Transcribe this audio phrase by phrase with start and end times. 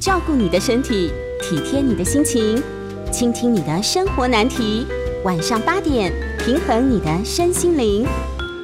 [0.00, 1.12] 照顾你的身体，
[1.42, 2.60] 体贴你的心情，
[3.12, 4.86] 倾听你的生活难题。
[5.24, 8.06] 晚上八点，平衡你的身心灵。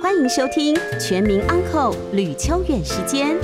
[0.00, 3.36] 欢迎收听《全民安扣吕秋远时间。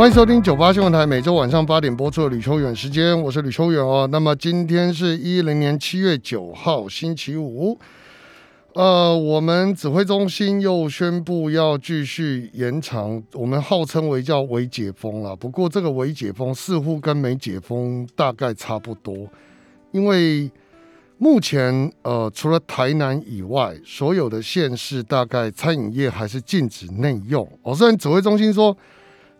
[0.00, 4.08] 欢迎收听九八新闻台每周晚上八点播出的吕秋远时间，我是吕秋远哦。
[4.10, 7.78] 那么今天是一零年七月九号星期五，
[8.72, 15.36] 呃，我们指挥中心又宣布要继续延长，我们号称为叫微解封了。
[15.36, 19.14] 不过这个微解封似乎跟没解封大概差不多，
[19.92, 20.50] 因为
[21.18, 27.46] 目前呃除了台南以外，所有的县市大概餐饮业还是禁止内用。
[27.60, 28.74] 哦，虽然指挥中心说。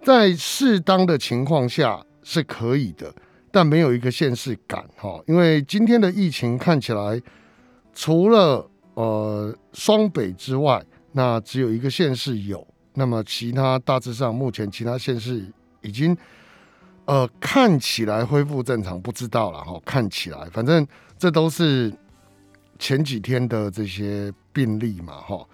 [0.02, 3.14] 在适当的情况下是可以的，
[3.50, 7.20] 但没有一个县市敢哈，因为今天的疫情看起来，
[7.94, 15.44] 除了呃双北之外，那只有一个县市有，那么其他大致上目前其他县市
[15.82, 16.16] 已经
[17.04, 20.86] 呃看起来恢复正常，不知道了哈，看起来反正
[21.18, 21.92] 这都是
[22.78, 25.46] 前几天的这些病例嘛哈，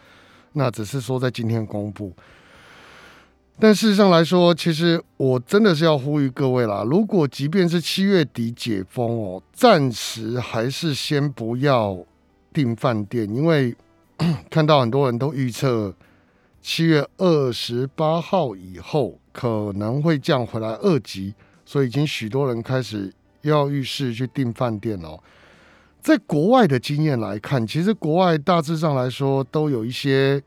[0.53, 2.15] 那只是说在今天公布。
[3.59, 6.85] 但事实上来说，其实我真的是要呼吁各位啦。
[6.87, 12.05] 如果即便是七月底解封哦，暂时还是先不要
[12.53, 13.75] 订饭店，因为
[14.51, 15.95] 看到很多人都预测
[16.61, 21.33] 七月二十八号以后可能会降回来二级，
[21.65, 23.11] 所以已经许多人开始
[23.41, 25.19] 要预示去订饭店哦。
[26.03, 30.43] 在国外的经验来看，其实国外大致上来说都有一些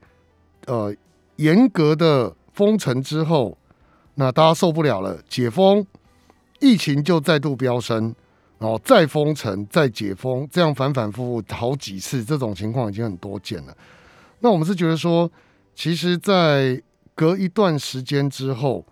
[0.67, 0.95] 呃
[1.37, 2.35] 严格的。
[2.59, 3.57] 封城之后，
[4.15, 5.85] 那大家受不了了，解封，
[6.59, 8.13] 疫情就再度飙升，
[8.57, 13.73] 然后再封城，再解封，这样反反复复好几次，这种情况已经很多见了。
[14.41, 15.31] 那我们是觉得说，
[15.73, 16.81] 其实，在
[17.15, 18.85] 隔一段时间之后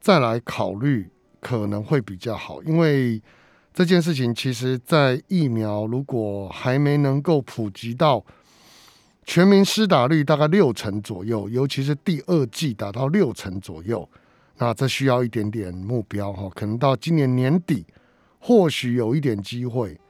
[0.00, 1.08] 再来考虑，
[1.40, 3.22] 可能会比较好，因为
[3.72, 8.24] 这件事情，其实在疫苗如果还没能够普及到。
[9.26, 14.08] 全民施打率大概六成左右，尤其是第二季达到六成左右，
[14.58, 17.84] 那这需要一点点目标哈，可能到今年年底
[18.38, 20.00] 或许有一点机会。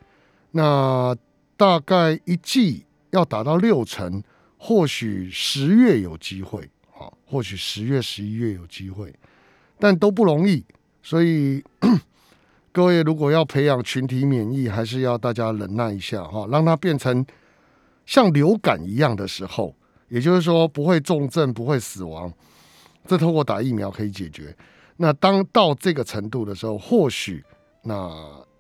[0.51, 1.17] 那
[1.57, 4.23] 大概一季要达到六成，
[4.59, 9.13] 或许十月有机会，好，或许十月、十一月有机会，
[9.79, 10.63] 但都不容易。
[11.03, 11.65] 所以
[12.71, 17.25] 各位如果要培养群体免疫，还是要大家忍耐一下哈，让它变成。
[18.07, 19.75] 像流感一样的时候，
[20.09, 22.33] 也就是说不会重症、不会死亡，
[23.05, 24.57] 这透过打疫苗可以解决。
[24.97, 27.45] 那当到这个程度的时候，或许
[27.83, 28.11] 那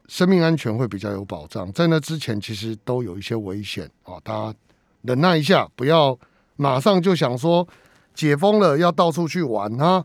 [0.09, 1.73] 生命安全会比较有保障。
[1.73, 4.55] 在那之前，其实都有一些危险啊，大家
[5.03, 6.19] 忍耐一下，不要
[6.57, 7.67] 马上就想说
[8.13, 10.05] 解封了要到处去玩哈。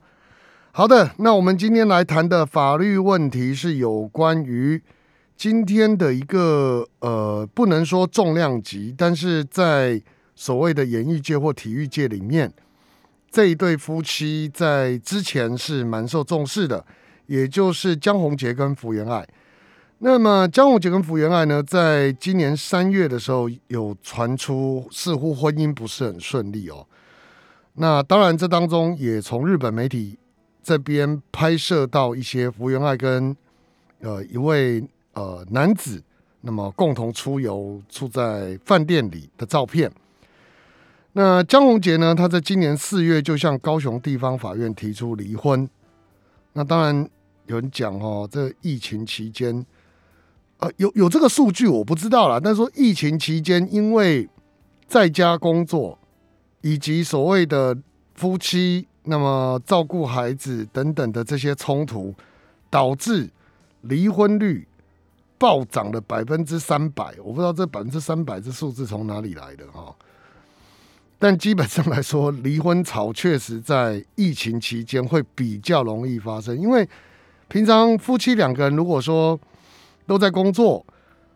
[0.72, 4.82] 好的，那我们今天来谈的法律问题是有关于。
[5.42, 10.00] 今天的一个呃，不能说重量级，但是在
[10.36, 12.54] 所谓的演艺界或体育界里面，
[13.32, 16.86] 这一对夫妻在之前是蛮受重视的，
[17.26, 19.28] 也就是江宏杰跟福原爱。
[19.98, 26.86] 那么江宏杰跟福原爱呢，在今年三月的时候有传出似乎婚姻不是很顺利哦。
[27.74, 30.20] 那当然，这当中也从日本媒体
[30.62, 33.36] 这边拍摄到一些福原爱跟
[34.02, 34.88] 呃一位。
[35.14, 36.02] 呃，男子
[36.40, 39.92] 那么共同出游住在饭店里的照片。
[41.14, 42.16] 那江宏杰呢？
[42.16, 45.70] 他在今年四月就向高雄地方法院提出离婚。
[46.54, 47.10] 那当然
[47.48, 49.66] 有人讲哦，这疫情期间，
[50.60, 52.40] 呃，有有这个数据我不知道啦。
[52.42, 54.30] 但是说疫情期间，因为
[54.88, 56.00] 在家工作
[56.62, 57.78] 以及所谓的
[58.16, 62.16] 夫妻那么照顾孩子等等的这些冲突，
[62.70, 63.30] 导致
[63.82, 64.66] 离婚率。
[65.42, 69.92] 暴涨了百分之三百，我不知道这百分之三百这数字从哪里来的哈。
[71.18, 76.88] 但基本上来说，离婚潮确实在疫情期间会比较容易发生，因为
[77.48, 79.40] 平常夫妻两个人如果说
[80.06, 80.86] 都在工作，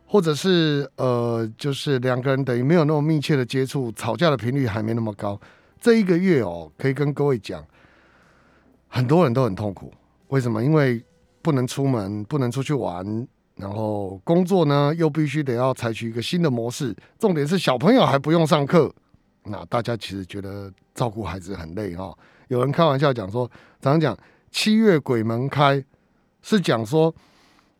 [0.05, 5.39] 或者是呃，就是两个人等于没有那么密切的接触，吵架的频率还没那么高。
[5.81, 7.65] 这一个月哦，可以跟各位讲，
[8.87, 9.91] 很多人都很痛苦。
[10.27, 10.63] 为什么？
[10.63, 11.03] 因为
[11.41, 13.27] 不能出门，不能出去玩。
[13.55, 16.95] 然后工作呢，又必须得要采取一个新的模式。
[17.17, 18.93] 重点是小朋友还不用上课，
[19.43, 22.13] 那大家其实觉得照顾孩子很累哈。
[22.49, 23.49] 有人开玩笑讲说，
[23.81, 24.17] 常常讲
[24.51, 25.83] 七月鬼门开，
[26.41, 27.13] 是讲说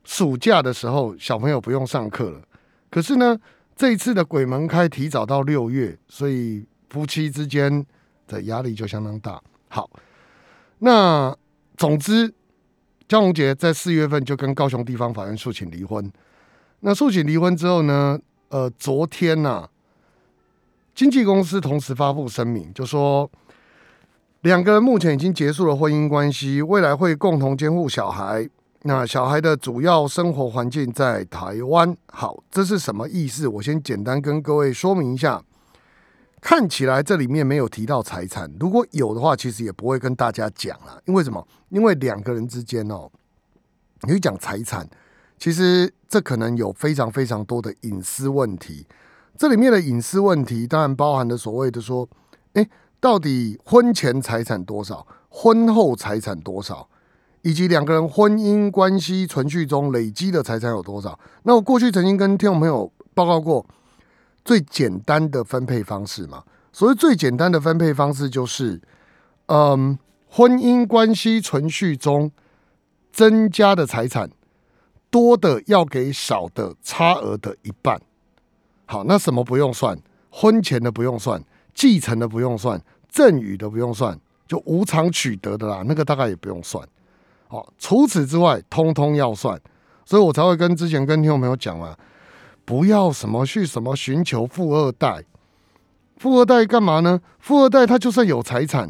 [0.04, 2.42] 暑假的时候小朋友不用上课了。
[2.90, 3.38] 可是呢，
[3.76, 7.86] 这一次的鬼门开提早到六月，所以夫妻之间
[8.28, 9.42] 的压力就相当大。
[9.68, 9.90] 好，
[10.80, 11.36] 那
[11.76, 12.34] 总之，
[13.08, 16.12] 江宏杰在四月份就跟高雄地方法院诉请离婚。
[16.80, 18.20] 那诉请离婚之后呢，
[18.50, 19.68] 呃，昨天呐，
[20.94, 23.30] 经纪公司同时发布声明，就说。
[24.42, 28.48] 两个人目前已经结束了婚姻关系，未来会共同监护小孩。
[28.84, 31.98] 那小孩的主要生活环境在台湾。
[32.12, 33.48] 好，这是什么意思？
[33.48, 35.42] 我先简单跟各位说明一下。
[36.46, 41.02] 看起来这里面没有提到财产，如果有的话，其实也不会跟大家讲了。
[41.06, 41.44] 因为什么？
[41.70, 43.10] 因为两个人之间哦，
[44.08, 44.88] 你讲财产，
[45.40, 48.86] 其实这可能有非常非常多的隐私问题。
[49.36, 52.08] 这里面的隐私问题，当然包含了所谓的说，
[52.54, 52.70] 哎。
[53.02, 56.88] 到底婚前财产多少，婚后财产多少，
[57.44, 61.20] 以及两个人婚姻关系存续中累积的财产有多少？
[61.44, 63.64] 那我过去曾经跟听众朋友报告过
[64.46, 66.44] 最简单的分配方式嘛？
[66.72, 68.80] 所谓最简单的分配方式就是，
[69.48, 69.98] 嗯，
[70.30, 72.32] 婚姻关系存续中
[73.12, 74.30] 增加的财产
[75.10, 78.00] 多的要给少的差额的一半。
[78.86, 79.98] 好，那什么不用算？
[80.30, 81.44] 婚前的不用算，
[81.74, 82.80] 继承的不用算。
[83.10, 86.86] 赠与的不用算，就无偿取得的啦，那个大概也不用算。
[87.48, 89.58] 好，除此之外，通通要算，
[90.06, 91.96] 所以我才会跟之前跟听众朋友讲嘛，
[92.66, 95.24] 不要什么去什么寻求富二代，
[96.18, 97.22] 富二代干嘛呢？
[97.40, 98.90] 富二代他就算有财产，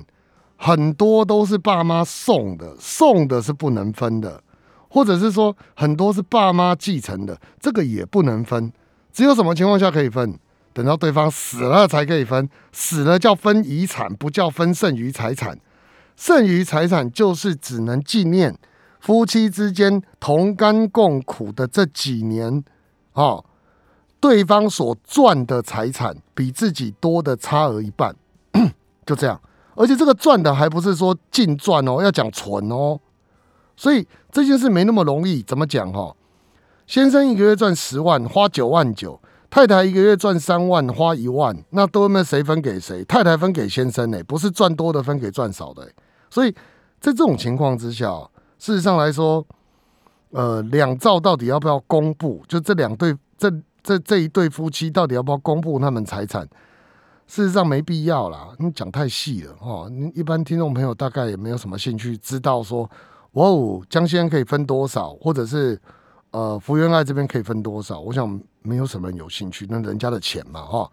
[0.56, 4.42] 很多都是爸妈送的，送的是不能分的，
[4.88, 8.72] 或者是说很多是爸妈继承的，这个也不能分。
[9.12, 10.40] 只有什么情况下可以分？
[10.74, 15.58] 等到对方死了才可以分，死了叫分遗产，不叫分剩余财产。
[16.18, 18.58] 剩余财产就是只能纪念
[19.00, 22.64] 夫妻之间同甘共苦的这几年，
[23.14, 23.46] 哦，
[24.20, 28.16] 对方所赚的财产比自己多的差额一半，
[29.06, 29.40] 就这样。
[29.76, 33.00] 而且这个赚的还不是说净赚哦，要讲存哦。
[33.76, 35.44] 所以这件事没那么容易。
[35.44, 36.16] 怎么讲哈？
[36.88, 39.20] 先生一个月赚十万，花九万九。
[39.50, 43.06] 太太一个月赚三万，花一万，那都那谁分给谁？
[43.06, 44.22] 太太分给先生呢？
[44.26, 45.90] 不是赚多的分给赚少的。
[46.30, 46.52] 所以
[47.00, 48.12] 在这种情况之下，
[48.60, 49.46] 事实上来说，
[50.32, 52.44] 呃，两兆到底要不要公布？
[52.50, 53.50] 就这两对这
[53.86, 56.42] 这这一对夫妻到底要不要公布他们财产？
[57.28, 59.88] 事实上没必要啦，你讲太细了哦。
[59.90, 62.90] 你一般听众朋友大概也没有什么兴趣知道说，
[63.34, 65.80] 哇哦，江先生可以分多少，或者是
[66.32, 68.00] 呃，福原爱这边可以分多少？
[68.00, 68.42] 我想。
[68.68, 70.92] 没有什么人有兴趣，那人家的钱嘛，哈。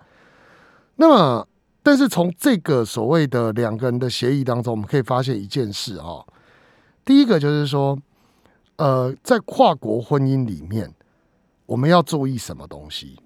[0.97, 1.49] 那么，
[1.83, 6.23] 但是从这个所谓的两个人的协议当中，我们可以发现一件事哈。
[7.03, 7.99] 第一个就是说，
[8.77, 10.95] 呃，在跨国婚姻里面，
[11.67, 13.19] 我们要注意什么东西？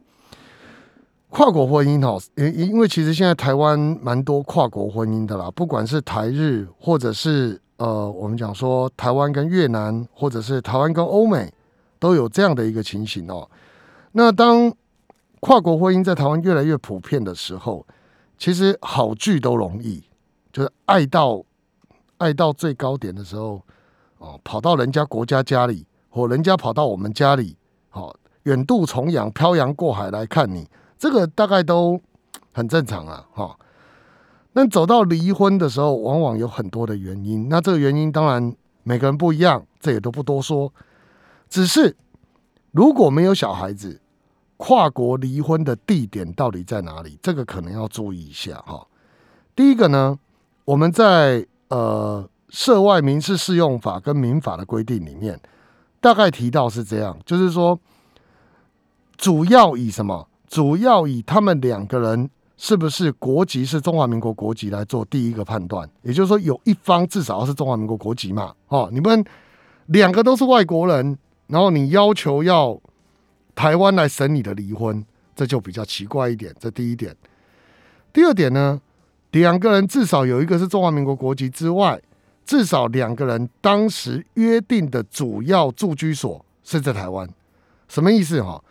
[1.28, 11.52] 跨国婚姻哦，因因为其实现在台湾蛮多跨国婚姻的啦，不管是台日，或者是呃，我们讲说台湾跟越南，或者是台湾跟欧美，
[11.98, 13.50] 都有这样的一个情形哦。
[14.12, 14.72] 那当
[15.40, 17.84] 跨国婚姻在台湾越来越普遍的时候，
[18.38, 20.02] 其实好聚都容易，
[20.52, 21.44] 就是爱到
[22.16, 23.60] 爱到最高点的时候，
[24.18, 27.56] 哦，跑到人家国家家里，或人家跑到我们家里，
[28.46, 32.00] 远渡重洋、漂洋过海来看你，这个大概都
[32.52, 33.56] 很正常啊，哈。
[34.54, 40.72] 那走到离婚的时候，往往有很多的原因，那这个原因当然每个人不一样，这也都不多说，
[41.48, 41.96] 只是
[42.72, 44.00] 如果没有小孩子。
[44.58, 47.18] 跨国离婚的地点到底在哪里？
[47.20, 48.86] 这个可能要注意一下哈。
[49.54, 50.18] 第一个呢，
[50.64, 55.38] 我们在呃涉外民事适用法跟民法的规定里面，
[56.00, 57.78] 大概提到是这样，就是说，
[59.16, 60.28] 主要以什么？
[60.48, 65.88] 主要以他们两个人是不是国籍是中华民国国籍来做第一个判断。
[66.02, 68.54] 也就是说，有一方至少要是中华民国国籍嘛？
[68.68, 69.24] 哦，你们
[69.86, 71.18] 两个都是外国人，
[71.48, 72.80] 然后你要求要。
[73.54, 75.02] 台湾来审你的离婚，
[75.34, 76.54] 这就比较奇怪一点。
[76.60, 77.16] 这第一点，
[78.12, 78.78] 第二点呢，
[79.30, 81.98] 两个人至少有一个是中华民国国籍之外，
[82.44, 87.26] 至少两个人当时约定的主要住居所是在台湾。
[87.88, 88.62] 什么意思哈？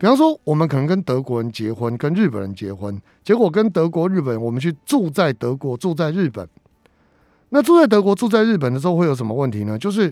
[0.00, 6.48] 比方说，我们可能跟德国人结婚，跟日本人结婚，结果跟德国、日本，我们去住在德国，住在日本。
[7.50, 9.78] 那住在德国、住在日本的时候会有什么问题呢？
[9.78, 10.10] 就是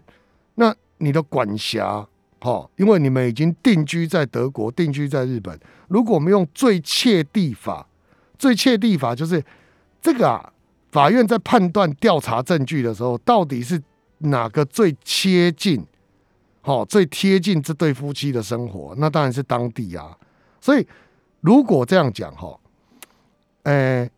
[0.56, 2.06] 那你的管辖。
[2.40, 5.58] 好，因为你们已经定居在德国，定居在日本。
[5.88, 7.88] 如果我们用最切地法，
[8.38, 9.42] 最切地法就是
[10.02, 10.52] 这个啊。
[10.90, 13.82] 法院在判断调查证据的时候，到底是
[14.18, 15.82] 哪个最接近
[16.60, 20.16] 好，最贴近这对夫妻的生活，那当然是当地啊。
[20.60, 20.86] 所以
[21.40, 22.58] 如果这样讲哈，
[23.62, 24.10] 诶，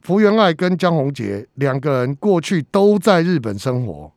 [0.00, 4.10] 福原爱跟江宏杰两个人过去都在日本生活，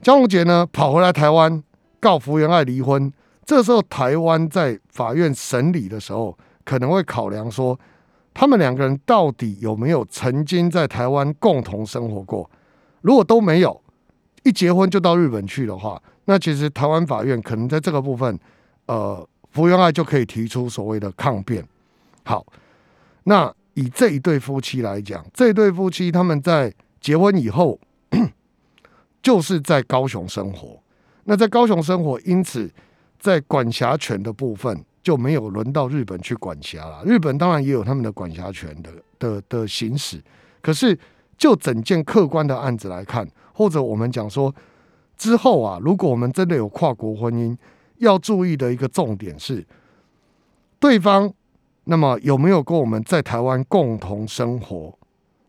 [0.00, 1.62] 江宏杰呢跑回来台湾
[2.00, 3.12] 告福原爱离婚，
[3.44, 7.78] 这时候台湾在法院审理的时候，可能会考量说，
[8.32, 12.48] 他们两个人到底有没有曾经在台湾共同生活过？
[13.02, 13.82] 如果都没有，
[14.44, 16.00] 一结婚就到日本去的话。
[16.24, 18.38] 那其实台湾法院可能在这个部分，
[18.86, 21.66] 呃，福原爱就可以提出所谓的抗辩。
[22.24, 22.46] 好，
[23.24, 27.76] 那以这一对夫妻来讲，这对夫妻他们在结婚以后，
[29.20, 30.80] 就是在高雄生活。
[31.24, 32.70] 那在高雄生活，因此
[33.18, 37.02] 在管辖权的部分就没有轮到日本去管辖了。
[37.04, 40.22] 日本当然也有他们的管辖权的的的行使，
[40.60, 40.96] 可是
[41.36, 44.54] 就整件客观的案子来看，或者我们讲说。
[45.16, 47.56] 之后啊，如果我们真的有跨国婚姻，
[47.98, 49.64] 要注意的一个重点是，
[50.80, 51.32] 对方
[51.84, 54.92] 那么有没有跟我们在台湾共同生活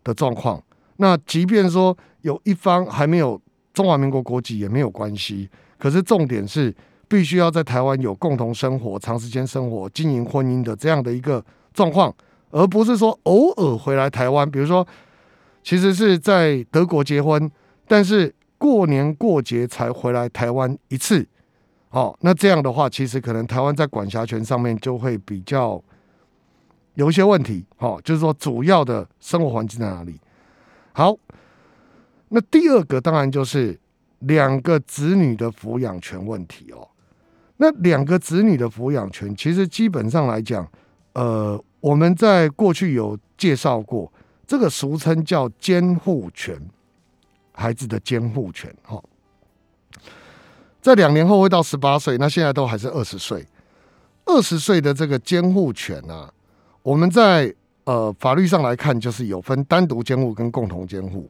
[0.04, 0.62] 的状况？
[0.98, 3.40] 那即便说有一方还没有
[3.72, 6.72] 中华民国国籍也没有关系，可是重点是
[7.08, 12.14] 必须要在台湾有共同生活、长时间生活、经营婚姻的这样的一个状况，
[12.50, 14.86] 而不是说偶尔回来台湾，比如说
[15.64, 17.50] 其实是在德国结婚，
[17.88, 18.32] 但是。
[18.64, 21.26] 过年过节才回来台湾一次，
[21.90, 25.78] 哦，那这样的话，其实可能台湾在管辖权上面就会比较
[26.94, 30.18] 有一些问题，哦，就是说主要的生活环境在哪里？
[30.94, 31.14] 好，
[32.30, 33.78] 那第二个当然就是
[34.20, 36.88] 两个子女的抚养权问题哦。
[37.58, 40.66] 那两个子女的抚养权，其实基本上来讲，
[41.12, 44.10] 呃，我们在过去有介绍过，
[44.46, 46.58] 这个俗称叫监护权。
[47.54, 49.02] 孩子的监护权，哈，
[50.82, 53.46] 在两年后会到十八岁，那现在都还是二十岁。
[54.26, 56.32] 二十岁的这个监护权啊，
[56.82, 61.28] 我们在呃法律上来看，就是有分单独监护跟共同监护。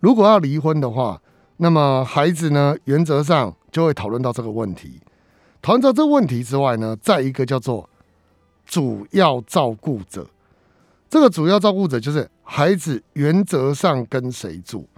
[0.00, 1.20] 如果要离婚的话，
[1.58, 4.98] 那么孩子呢，原则上就会讨论到这个问题。
[5.60, 7.88] 讨论到这个问题之外呢，再一个叫做
[8.64, 10.26] 主要照顾者。
[11.10, 14.88] 这个主要照顾者就是孩子原则上跟谁住。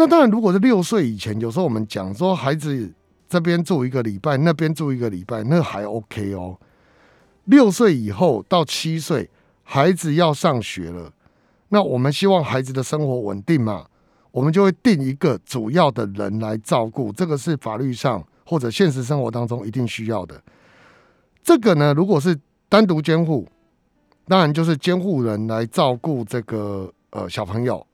[0.00, 2.88] 那当然，如果是六岁以前，有时候我们讲说孩子
[3.28, 6.56] 这边住一个礼拜，那边住一个礼拜，那还 OK 哦。
[7.46, 9.28] 六岁以后到七岁，
[9.64, 11.12] 孩子要上学了，
[11.70, 13.86] 那我们希望孩子的生活稳定嘛，
[14.30, 20.40] 我们就会定一个主要的人来照顾，这个是法律上或者现实生活当中一定需要的。
[21.42, 22.38] 这个呢，如果是
[22.68, 23.48] 单独监护，
[24.28, 27.84] 当然就是监护人来照顾这个呃小朋友。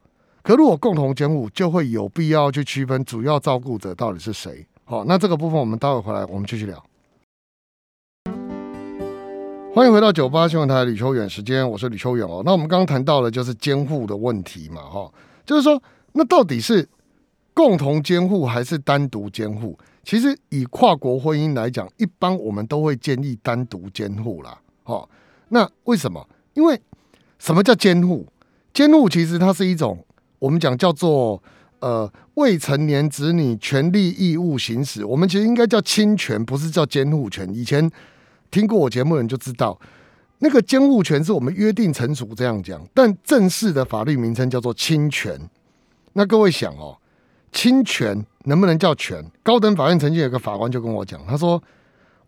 [0.45, 4.67] 可如果共同监护，就会有必要去区分主要照顾者到底是谁。
[4.85, 6.85] 好，那这个部分我们待会回来，我们继续聊。
[9.75, 12.43] 欢迎回到九八新闻台吕秋远时间，我是吕秋远哦。
[12.45, 15.11] 那我们刚刚谈到的就是监护的问题嘛，哈，
[15.47, 15.83] 就是说，
[16.13, 16.87] 那到底是
[17.55, 19.79] 共同监护还是单独监护？
[20.05, 24.61] 其实以跨国婚姻来讲，一般我们都会建议单独监护啦。
[24.83, 25.09] 好，
[25.49, 26.29] 那为什么？
[26.53, 26.79] 因为
[27.39, 28.27] 什么叫监护？
[28.75, 30.05] 监护其实它是一种。
[30.45, 31.43] 我们讲叫做
[31.79, 37.49] 呃未成年子女权利义务行使，我们其实应该叫侵权，不是叫监护权。
[37.55, 37.91] 以前
[38.51, 39.81] 听过我节目的人就知道，
[40.41, 45.41] 那个监护权是我们约定成熟这样讲，但正式的法律名称叫做侵权。
[46.13, 46.99] 那各位想哦，
[47.51, 49.25] 侵权能不能叫权？
[49.43, 51.63] 高等法院曾经有个法官就跟我讲，他说：“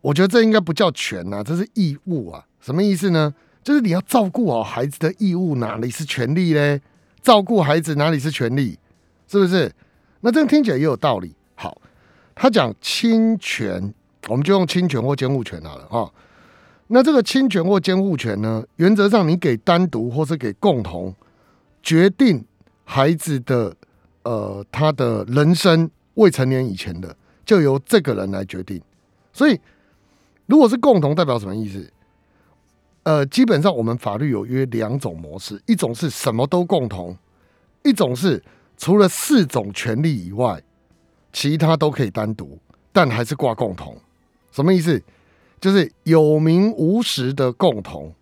[0.01, 2.43] 我觉得这应该不叫权呐，这是义务啊。
[2.63, 3.35] 什么意思呢？
[3.63, 6.81] 就是你要照顾好孩子的义务，哪里是权利嘞？”
[7.26, 8.78] 照顾孩子哪里是权利？
[9.26, 9.68] 是不是？
[10.21, 11.35] 那这样听起来也有道理。
[11.56, 11.76] 好，
[12.37, 13.92] 他讲侵权，
[14.28, 16.09] 我们就用侵权或监护权好了哈。
[16.87, 21.12] 那这个侵权或监护权呢，原则上你给单独或是给共同
[21.83, 22.45] 决定
[22.85, 23.75] 孩子的
[24.23, 28.80] 呃他的人生未成年以前的，就由这个人来决定。
[29.33, 29.61] 所以
[30.47, 31.90] 如果是共同，代表什么意思？
[33.07, 37.17] 呃，基本上我们法律有约两种模式，一种是什么都共同，
[37.85, 38.43] 一种是
[38.77, 40.61] 除了四种权利以外，
[41.33, 42.59] 其他都可以单独，
[42.93, 43.97] 但还是挂共同。
[44.51, 45.01] 什么意思？
[45.61, 48.13] 就是有名无实的共同。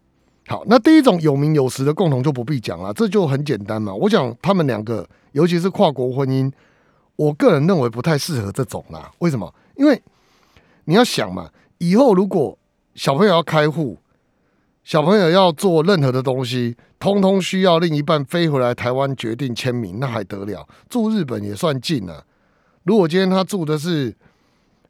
[0.49, 3.95] 好，那第一种有名有实的共同就不必讲了，这就很简单嘛。
[3.95, 6.53] 我想他们两个，尤其是跨国婚姻，
[7.17, 9.11] 我个人认为不太适合这种啦。
[9.21, 9.51] 为什么？
[9.77, 10.03] 因为
[10.85, 12.59] 你要想嘛，以后如果
[12.95, 13.97] 小朋友要开户。
[14.85, 20.69] 小朋友要做任何的东西，通通需要另一半飞回来台湾决定签名，那还得了？
[20.91, 22.25] 住日本也算近了。
[22.83, 24.15] 如果今天他住的是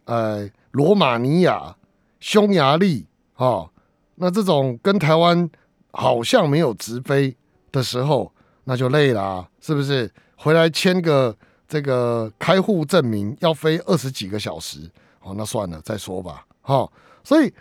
[0.06, 1.76] 呃罗马尼亚、
[2.18, 3.70] 匈牙利啊，
[4.16, 5.48] 那这种跟台湾
[5.92, 7.36] 好像没有直飞
[7.70, 8.32] 的时候，
[8.64, 10.10] 那就累了，是不是？
[10.36, 11.34] 回来签个
[11.68, 16.44] 这个开户证明要飞二十几个小时，哦，那算了，再说吧。
[16.62, 16.90] 哈，
[17.22, 17.52] 所以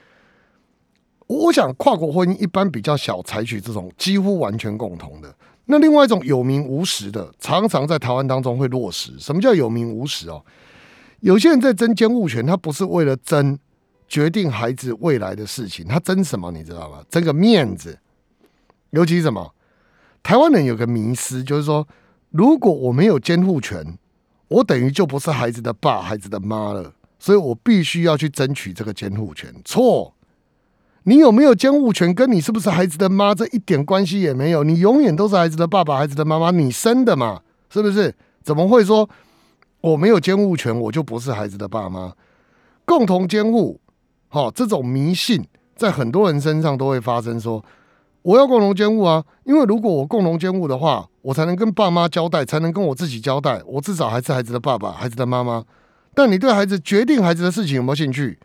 [1.34, 5.34] 我想跨国婚姻一般比较少采取这种几乎完全共同的。
[5.66, 9.18] 那另外一种有名无实的，常常在台湾当中会落实。
[9.18, 10.44] 什么叫有名无实哦？
[11.22, 13.58] 有些人在争监护权，他不是为了争
[14.10, 16.52] 决定孩子未来的事情，他争什么？
[16.52, 17.04] 你知道吗？
[17.10, 17.98] 争个面子。
[18.90, 19.54] 尤其什么？
[20.22, 21.88] 台湾人有个迷思，就是说，
[22.30, 23.98] 如果我没有监护权，
[24.50, 26.94] 我等于就不是孩子的爸、孩子的妈了。
[27.18, 29.54] 所以我必须要去争取这个监护权。
[29.64, 30.14] 错。
[31.06, 34.64] 你有没有监护权，跟你是不是孩子的妈这一点关系也没有。
[34.64, 38.16] 你永远都是孩子的爸爸、孩子的妈妈，你生的嘛，是不是？
[38.42, 39.10] 怎么会说
[39.82, 42.14] 我没有监护权，我就不是孩子的爸妈？
[42.86, 43.80] 共同监护，
[44.30, 45.46] 好，这种迷信
[45.76, 47.40] 在很多人身上都会发生。
[47.40, 47.64] 说
[48.22, 55.66] 我要共同监护啊，因为如果我共同监护的话，我才能跟爸妈交代，才能跟我自己交代，我至少还是孩子的爸爸、孩子的妈妈。
[56.14, 58.40] 但你对孩子决定孩子的事情有没有兴趣？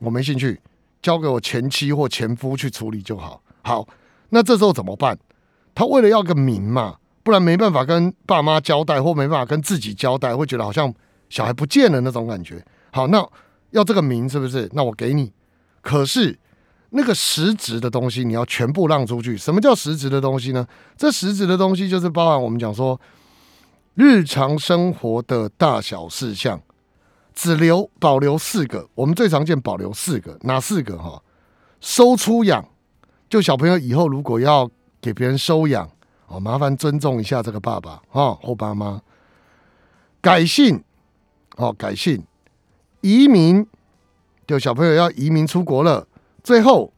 [0.00, 0.60] 我没兴趣。
[1.02, 3.42] 交给我前妻或前夫去处理就好。
[3.62, 3.86] 好，
[4.30, 5.18] 那这时候怎么办？
[5.74, 10.92] 他为了要个名嘛，不然没办法跟爸妈交代，或没办法跟自己交代，会觉得好像
[11.28, 12.64] 小孩不见了那种感觉。
[12.92, 13.26] 好，那
[13.70, 14.70] 要这个名是不是？
[14.72, 15.32] 那我给你。
[15.82, 16.38] 可是
[16.90, 19.36] 那个实质的东西你要全部让出去。
[19.36, 20.66] 什么叫实质的东西呢？
[20.96, 22.98] 这实质的东西就是包含我们讲说
[23.94, 26.60] 日常生活的大小事项。
[27.36, 31.22] 只留保留四个，我们最常见保留四个，哪四个哈？
[31.82, 32.66] 收出养，
[33.28, 34.68] 就小朋友以后如果要
[35.02, 35.88] 给别人收养，
[36.28, 39.02] 哦，麻烦尊重一下这个爸爸啊或爸妈。
[40.22, 40.82] 改姓，
[41.56, 42.24] 哦，改姓，
[43.02, 43.64] 移民，
[44.46, 46.08] 就小朋友要移民出国了。
[46.42, 46.90] 最后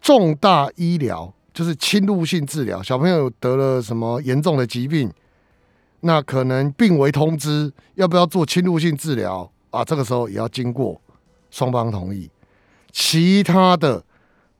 [0.00, 5.10] 重大医疗，就是侵入性治疗，小朋友得了什么严重的疾病，
[6.00, 9.50] 那可能病危通知，要不要做侵入性治疗？
[9.74, 11.00] 啊，这个时候也要经过
[11.50, 12.30] 双方同意，
[12.92, 14.04] 其他的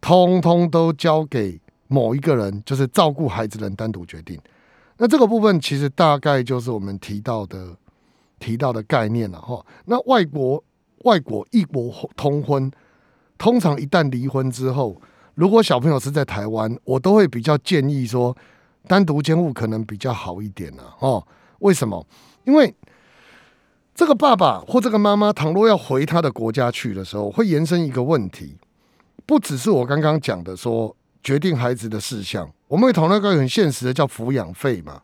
[0.00, 4.38] 通通都交给某一个人，就是照顾孩子的人单独决定。
[4.96, 7.76] 那这个部分其实大概就是我们提到的
[8.38, 9.64] 提到的概念了哈。
[9.86, 10.62] 那外国
[11.04, 12.70] 外国异国通婚，
[13.38, 15.00] 通常一旦离婚之后，
[15.34, 18.36] 如果小朋友是在台湾，我都会比较建议说
[18.86, 20.82] 单独监护可能比较好一点呢。
[21.00, 21.26] 哦，
[21.58, 22.06] 为什么？
[22.44, 22.74] 因为
[23.94, 28.56] 这个爸爸或这个妈妈，倘若要回他的国家去的时候，会延伸一个问题，
[29.24, 35.02] 不只是我刚刚讲的说决定孩子的事项，我们会讨论一个很现实的，叫抚养费嘛。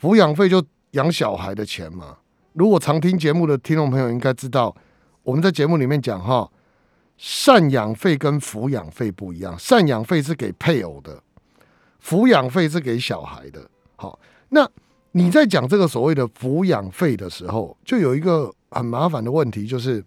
[0.00, 2.16] 抚养费就养小孩的钱嘛。
[2.54, 4.74] 如果常听节目的听众朋友应该知道，
[5.22, 6.50] 我们在节目里面讲哈，
[7.20, 11.22] 赡养费跟抚养费不一样，赡养费是给配偶的，
[12.02, 13.68] 抚养费是给小孩的。
[13.96, 14.66] 好，那。
[15.12, 20.04] 你在讲这个所谓的抚养费的时候，就有一个很麻烦的问题，就是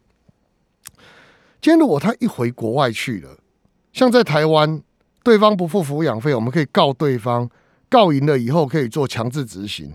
[1.60, 3.38] 今天如果他一回国外去了，
[3.92, 4.82] 像在台湾，
[5.24, 7.50] 对方不付抚养费，我们可以告对方，
[7.89, 9.94] 告赢了以后可以做强制执行。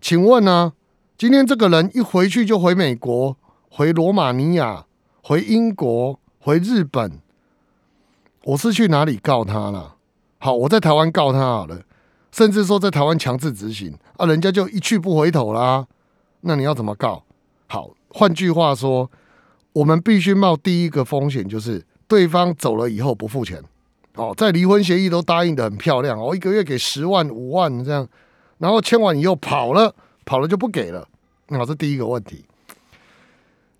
[0.00, 0.74] 请问呢，
[1.16, 3.36] 今天这个人一回去就回美国、
[3.70, 4.84] 回罗马尼亚、
[5.22, 7.20] 回英国、回日本，
[8.44, 9.96] 我是去哪里告他了？
[10.38, 11.82] 好，我在台湾告他好了。
[12.32, 15.86] 甚至说在台湾强制执行啊，人家就一去不回头啦。
[16.40, 17.22] 那你要怎么告？
[17.68, 19.10] 好，换句话说，
[19.74, 23.62] 我们必须冒第一个风险，就是对方走了以后不付钱。
[24.14, 28.08] 哦，在离婚协议都答应的很漂亮，哦，一个月给十万、五万这样，
[28.58, 31.06] 然后签完以后跑了，跑了就不给了。
[31.48, 32.44] 那这第一个问题。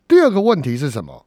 [0.07, 1.25] 第二个问题是什么？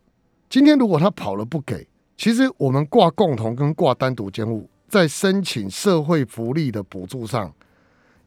[0.48, 4.70] 今天如果他跑了不给，其实我们挂共同跟挂单独监护。
[4.96, 7.54] 在申请社会福利的补助上，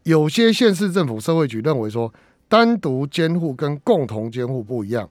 [0.02, 2.12] 有些县市政府社会局认为说，
[2.46, 5.08] 单独监护跟共同监护不一样。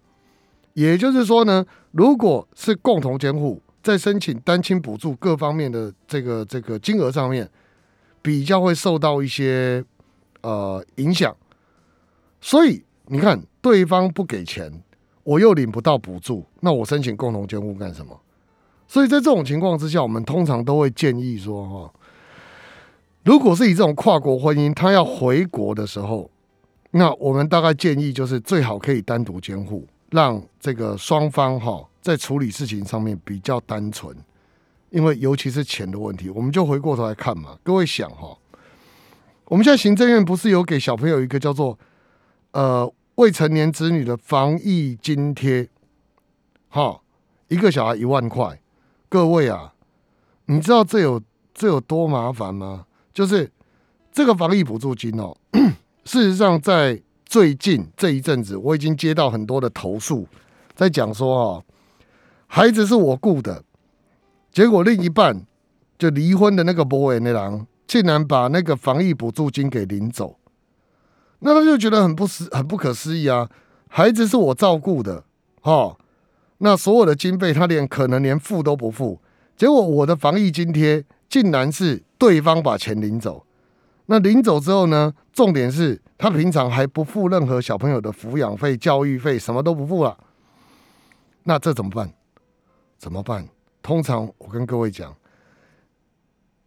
[0.73, 7.49] 也就是说呢，如果是共同监护，在申请单亲补助各方面的这个这个金额上面，
[8.21, 9.83] 比较会受到一些
[10.41, 11.35] 呃影响。
[12.39, 14.71] 所以你看，对方不给钱，
[15.23, 18.15] 我又领不到补助，那我申请共同监护干什么？
[18.87, 21.93] 所以在这种情况之下，我们通常都会建议说：哈，
[23.23, 26.31] 如果是以这种跨国婚姻，他要回国的时候，
[26.91, 34.15] 那我们大概建议就是最好可以单独监护，让这个双方哈在处理事情上面比较单纯。
[34.89, 37.57] 因为尤其是钱的问题，我们就回过头来看嘛。
[37.61, 38.37] 各位想哈，
[39.45, 41.77] 我们现在行政院不是有给小朋友一个叫做
[42.51, 45.67] 呃未成年子女的防疫津贴？
[46.69, 47.01] 哈，
[47.49, 48.57] 一个小孩一万块，
[49.09, 49.73] 各位啊，
[50.45, 51.21] 你知道这有
[51.53, 52.85] 这有多麻烦吗？
[53.13, 53.51] 就是
[54.11, 55.35] 这个防疫补助金哦，
[56.03, 60.27] 事实上在最近这一阵子，我已经接到很多的投诉，
[60.75, 61.63] 在讲说哦，
[62.47, 63.63] 孩子是我雇的，
[64.51, 65.45] 结果另一半
[65.97, 70.37] 就离婚的那个博伟那郎，竟然把那个防疫补助金给领走，
[71.39, 73.49] 那他就觉得很不思很不可思议啊！
[73.87, 75.23] 孩子是我照顾的，
[75.61, 75.97] 哈，
[76.59, 79.19] 那所有的经费他连可能连付都不付，
[79.55, 82.03] 结果我的防疫津贴竟然是。
[82.19, 83.45] 对方把钱领走，
[84.07, 85.13] 那领走之后呢？
[85.31, 90.17] 重点是他平常还不付任何小朋友的抚养费、教育费，什么都不付了。
[91.43, 92.11] 那这怎么办？
[92.97, 93.47] 怎么办？
[93.83, 95.15] 通常我跟各位讲，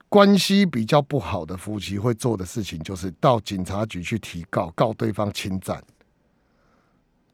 [0.09, 5.83] 关系比较不好的夫妻会做的事情，就是到警察局去提告，告对方侵占。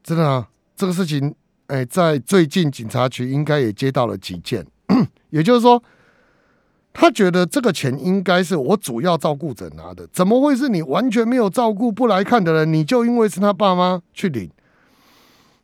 [0.02, 1.34] 真的啊，这个事情，
[1.66, 4.66] 哎，在最近警察局应该也接到了几件，
[5.30, 5.82] 也就是说。
[6.98, 12.72] 他觉得这个钱应该是我主要照顾者拿的，怎么会是你完全没有照顾不来看的人？
[12.72, 14.50] 你就因为是他爸妈去领？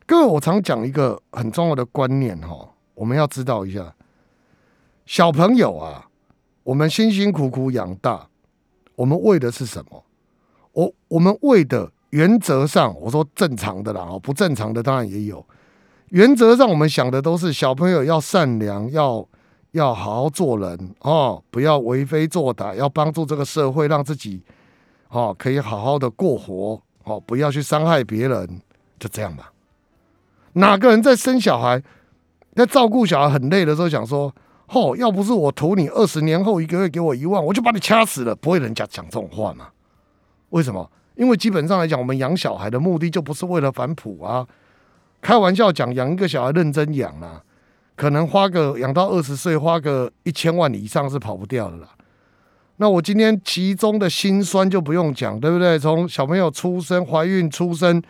[0.05, 3.95] 各位，我常讲一个很重要的观念哈，我们要知道一下，
[5.07, 6.07] 小朋友啊，
[6.61, 8.27] 我们辛辛苦苦养大，
[8.93, 10.05] 我们为的是什么？
[10.73, 15.43] 我我们为的原则上，我说正常的啦，不正常的当然也有。
[16.13, 19.27] 原则上，我们想的都是小朋友要善良，要。
[19.73, 24.43] 要好好做人哦，不要为非作歹，要帮助这个社会，让自己
[25.09, 28.61] 哦可以好好的过活哦，不要去伤害别人，
[28.99, 29.51] 就这样吧。
[30.53, 31.81] 哪个人在生小孩、
[32.53, 34.31] 在照顾小孩很累的时候，想说
[34.69, 39.69] ：“哦，要不是我图你二十年后一个月给我一万，我就把你掐死了。”不会人家讲这种话嘛？
[40.51, 40.87] 为什么？
[41.15, 44.47] 因为基本上来讲，我们养小孩的目的就不是为了反哺啊。
[45.23, 47.41] 开玩笑讲，养一个小孩认真养啊。
[47.95, 51.87] 可能花个养到二十岁，花个一千万以上是跑不掉的啦。
[52.77, 55.79] 那我今天其中的辛酸就不用讲，对不对？
[55.79, 58.03] 从小朋友出生、怀孕、出生，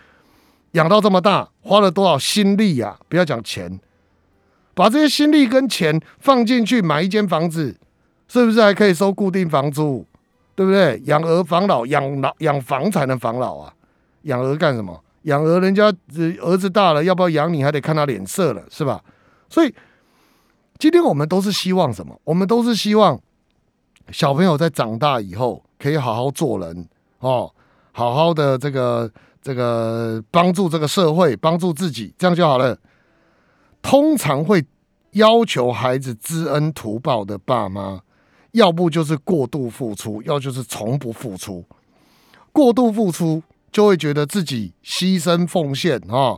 [0.72, 2.98] 养到这么大，花了多少心力呀？
[3.08, 3.80] 不要讲钱，
[4.74, 7.76] 把这些心力跟钱放进去买一间房子，
[8.28, 10.04] 是不是还可以收固定房租？
[10.56, 11.00] 对不对？
[11.06, 13.74] 养儿防老，养老养房才能防老啊！
[14.24, 15.03] 养儿干什么？
[15.24, 15.94] 养儿人家
[16.42, 19.04] 儿子大了，要不要养你还得看他脸色了，是吧？
[19.50, 19.74] 所以，
[20.80, 22.20] 今天我们都是希望什么？
[22.24, 23.20] 我们都是希望
[24.12, 26.88] 小朋友在长大以后可以好好做人
[27.20, 27.52] 哦，
[27.92, 29.10] 好好的这个
[29.42, 32.78] 这个帮助这个社会，帮助自己，这样就好了。
[33.82, 34.66] 通常会
[35.12, 38.02] 要求孩子知恩图报的爸妈，
[38.52, 41.64] 要不就是过度付出，要就是从不付出。
[42.52, 43.42] 过度付出
[43.74, 46.38] 就会觉得自己牺牲奉献啊。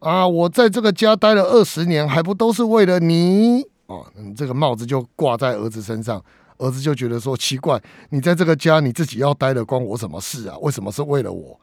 [0.00, 0.26] 啊！
[0.26, 3.62] 我在这个家待了二十年，还不都是为了你？
[3.86, 4.04] 哦，
[4.36, 6.20] 这个帽子就挂在儿子身上，
[6.58, 7.80] 儿子就觉得说奇怪，
[8.10, 10.58] 你在这个家你自己要待的，关我什么事啊？
[10.60, 11.56] 为什么是为了我？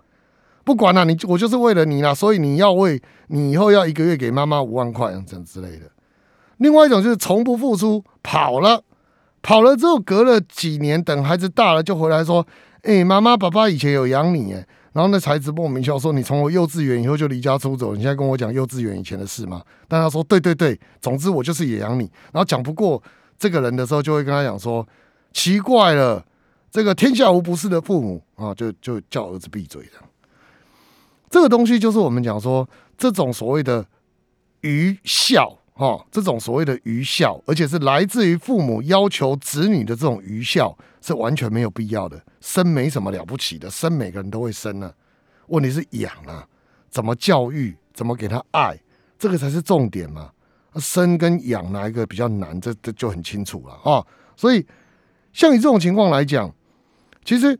[0.63, 5.91] 不管了，你我就是为了你啦，所以你要为你以后要一个月给妈妈五万块这样之类的。
[6.59, 8.81] 另外一种就是从不付出，跑了，
[9.41, 12.47] 跑了之后隔了几年，等孩子大了就回来说
[12.83, 14.65] ：“哎，妈妈爸爸以前有养你。”哎。
[14.91, 23.01] 然后那才子莫名其妙说：“你从我幼稚园以后就离家出走，你现在跟我讲幼稚园以前的事吗？”但他说：“对对对，总之我就是也养你。”然后讲不过
[23.37, 24.87] 这个人的时候，就会跟他讲说
[25.31, 26.25] ：“奇怪了，
[26.71, 29.91] 这个天下无不是的父母啊！”就就叫儿子闭嘴的。
[31.29, 33.85] 这个东西就是我们讲说这种所谓的
[34.61, 40.77] 愚孝哈，这种所谓的愚孝，而且是来自于父母要求子女的这种愚孝。
[41.01, 44.93] 是完全没有必要的，生没什么了不起的，生每个人都会生呢。
[45.47, 46.45] 问题是养啊，
[46.89, 48.77] 怎么教育，怎么给他爱，
[49.17, 50.29] 这个才是重点嘛。
[50.75, 54.05] 生跟养哪一个比较难，这这就很清楚了啊。
[54.35, 54.65] 所以，
[55.31, 56.53] 像你这种情况来讲，
[57.23, 57.57] 其实，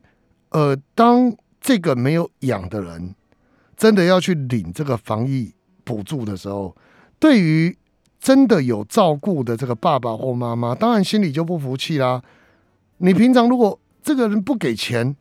[0.50, 3.16] 呃，当这个没有养的人
[3.78, 5.56] 真的要去领这个防疫
[5.86, 6.76] 补助的时候，
[7.18, 7.78] 对于
[8.20, 12.22] 真的有照顾的这个爸爸或妈妈，当然心里就不服气啦。
[12.98, 15.16] 你平常如果这个人不给钱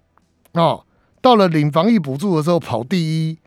[0.53, 0.81] 啊，
[1.21, 2.99] 到了领防疫补助的时候跑第
[3.31, 3.39] 一，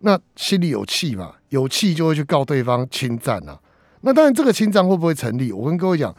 [0.00, 1.34] 那心里有气嘛？
[1.48, 3.58] 有气就会去告对方侵占啊。
[4.02, 5.52] 那当然，这个侵占会不会成立？
[5.52, 6.14] 我跟各位讲，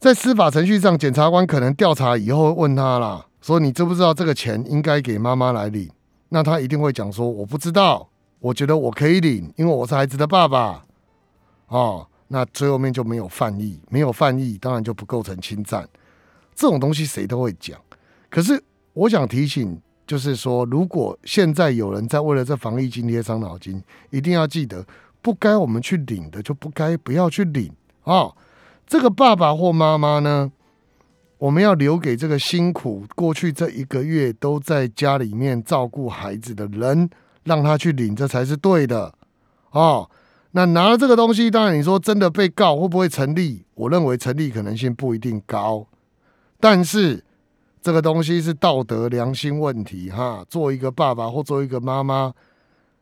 [0.00, 5.88] 在司法程序上，检察官可能调查以后问他啦，说你知不知道这个钱应该给妈妈来领？
[6.30, 8.08] 那他一定会讲说我不知道，
[8.40, 10.83] 我觉得我可以领，因为我是孩子的爸爸
[11.68, 12.06] 哦。
[12.28, 15.86] 那最后面就没有犯意，没有犯意，当然就不构成侵占。
[16.54, 17.78] 这种东西谁都会讲。
[18.30, 18.60] 可是
[18.94, 24.84] 我想提醒，就是说，如果现在有人在为了这防疫津贴伤脑筋，一定要记得，
[25.20, 27.70] 不该我们去领的，就不该不要去领
[28.02, 28.32] 啊。
[28.86, 30.50] 这个爸爸或妈妈呢，
[31.38, 37.08] 我们要留给这个辛苦过去这一个月都在家里面照顾孩子的人，
[37.44, 39.14] 让他去领，这才是对的
[39.70, 40.10] 哦。
[40.56, 43.64] 那拿了这个东西，当然你说真的被告会不会成立？
[43.74, 45.84] 我认为成立可能性不一定高，
[46.60, 47.24] 但是
[47.82, 50.44] 这个东西是道德良心问题哈。
[50.48, 52.32] 做一个爸爸或做一个妈妈，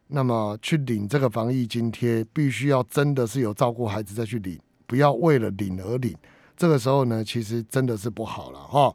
[0.07, 6.17] 那么去领这个防疫津贴，必须要真的是有照顾孩子再去领，不要为了领而领。
[6.57, 8.95] 这个时候呢，其实真的是不好了哈。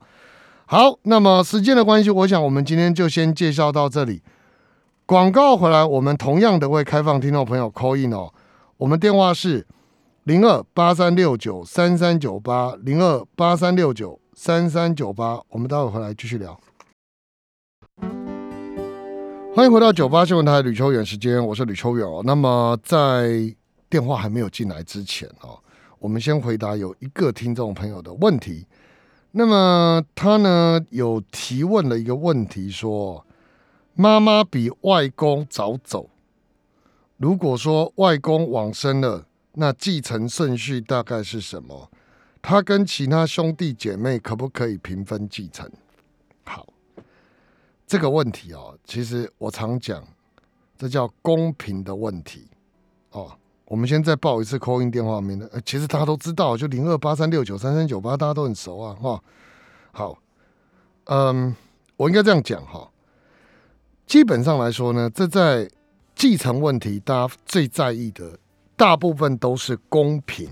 [0.65, 4.23] 好，那么时间的关系，我想我们今天就先介绍到这里。
[5.05, 8.33] 广告回来，我们同样的会开放听众朋友 call in 哦。
[8.79, 9.65] 我们电话是
[10.25, 16.55] 零二八三六九三三九八零二八三六九三三九八，我们待会回来继续聊。
[19.55, 22.21] 欢迎回到九八新闻台吕秋远时间，我是吕秋远哦。
[22.23, 23.51] 那么在
[23.89, 25.57] 电话还没有进来之前哦，
[25.97, 28.67] 我们先回答有一个听众朋友的问题。
[29.31, 33.25] 那么他呢有提问了一个问题，说
[33.95, 36.11] 妈妈比外公早走。
[37.17, 41.89] 如果说外公往生了，那继承顺序大概是什么？
[42.41, 45.69] 他跟其他兄弟姐妹可不可以平分继承？
[46.45, 46.65] 好，
[47.85, 50.01] 这个问题哦，其实我常讲，
[50.77, 52.47] 这叫公平的问题
[53.11, 53.31] 哦。
[53.65, 59.21] 我们先再报一次扣音电话名的，其实大家都知道，就零二八三六九三三九八，大家都很熟啊，哈。
[59.91, 60.17] 好，
[61.05, 61.53] 嗯，
[61.97, 62.89] 我应该这样讲哈。
[64.05, 65.69] 基本上来说呢，这在
[66.17, 68.39] 继承问题，大家最在意的
[68.75, 70.49] 大部分都是公平。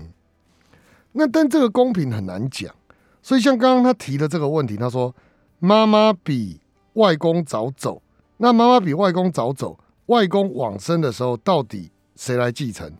[1.10, 2.72] 那但这个公平很难讲，
[3.20, 5.12] 所以像刚刚他提的这个问题，他说
[5.58, 6.60] 妈妈比
[6.92, 8.00] 外公早走，
[8.36, 9.76] 那妈妈比外公早走，
[10.06, 12.92] 外公往生的时候到底谁来继承？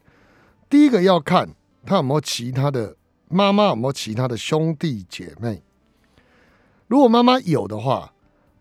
[0.68, 1.48] 第一个要看
[1.84, 2.96] 他有没有其他的
[3.28, 5.62] 妈妈有没有其他的兄弟姐妹。
[6.88, 8.12] 如果妈妈有的话，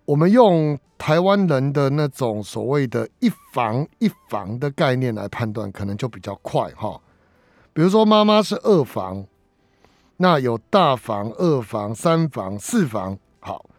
[0.05, 0.79] 我们用。
[0.97, 6.99] 台湾人的那种所谓的一房一房的概念来判断，可能就比较快哈。
[7.73, 9.25] 比如说妈妈是二房，
[10.17, 13.19] 那有大房、二房、三房、四房。
[13.41, 13.69] 好，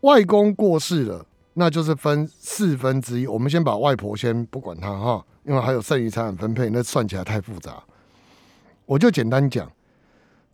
[0.00, 3.26] 外公过世了，那就是分四分之一。
[3.28, 7.80] 我们先把外婆先不管她哈，因为还有剩余财产分配，那算起来太复杂。
[8.84, 9.70] 我就简单讲。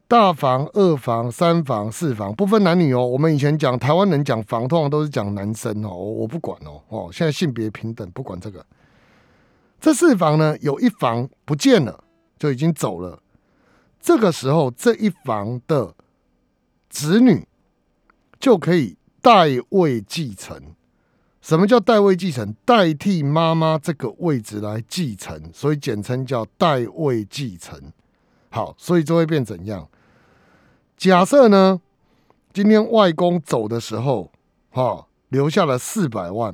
[0.08, 3.06] 大房、二房、三房、四房不分男女哦。
[3.06, 5.90] 我们以前讲台湾人讲房，通常都是讲男生哦。
[5.90, 8.64] 我不管哦哦，现在性别平等，不管这个。
[9.78, 12.02] 这四房呢，有一房不见了，
[12.38, 13.22] 就已经走了。
[14.00, 15.94] 这个时候，这一房的
[16.88, 17.46] 子女
[18.40, 20.58] 就可以代位继承。
[21.42, 22.54] 什么叫代位继承？
[22.64, 27.78] 代替妈妈这个位置来继承，所以简称叫代位继承。
[28.48, 29.86] 好，所以就会变怎样？
[30.98, 31.80] 假设呢，
[32.52, 34.32] 今天外公走的时候，
[34.70, 36.52] 哈，留下了四百万，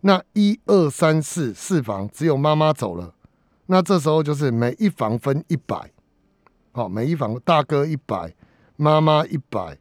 [0.00, 3.14] 那一二三四四房只有妈妈走了，
[3.66, 5.92] 那这时候就是每一房分一百，
[6.72, 8.34] 好，每一房大哥一百，
[8.74, 9.78] 妈妈一百，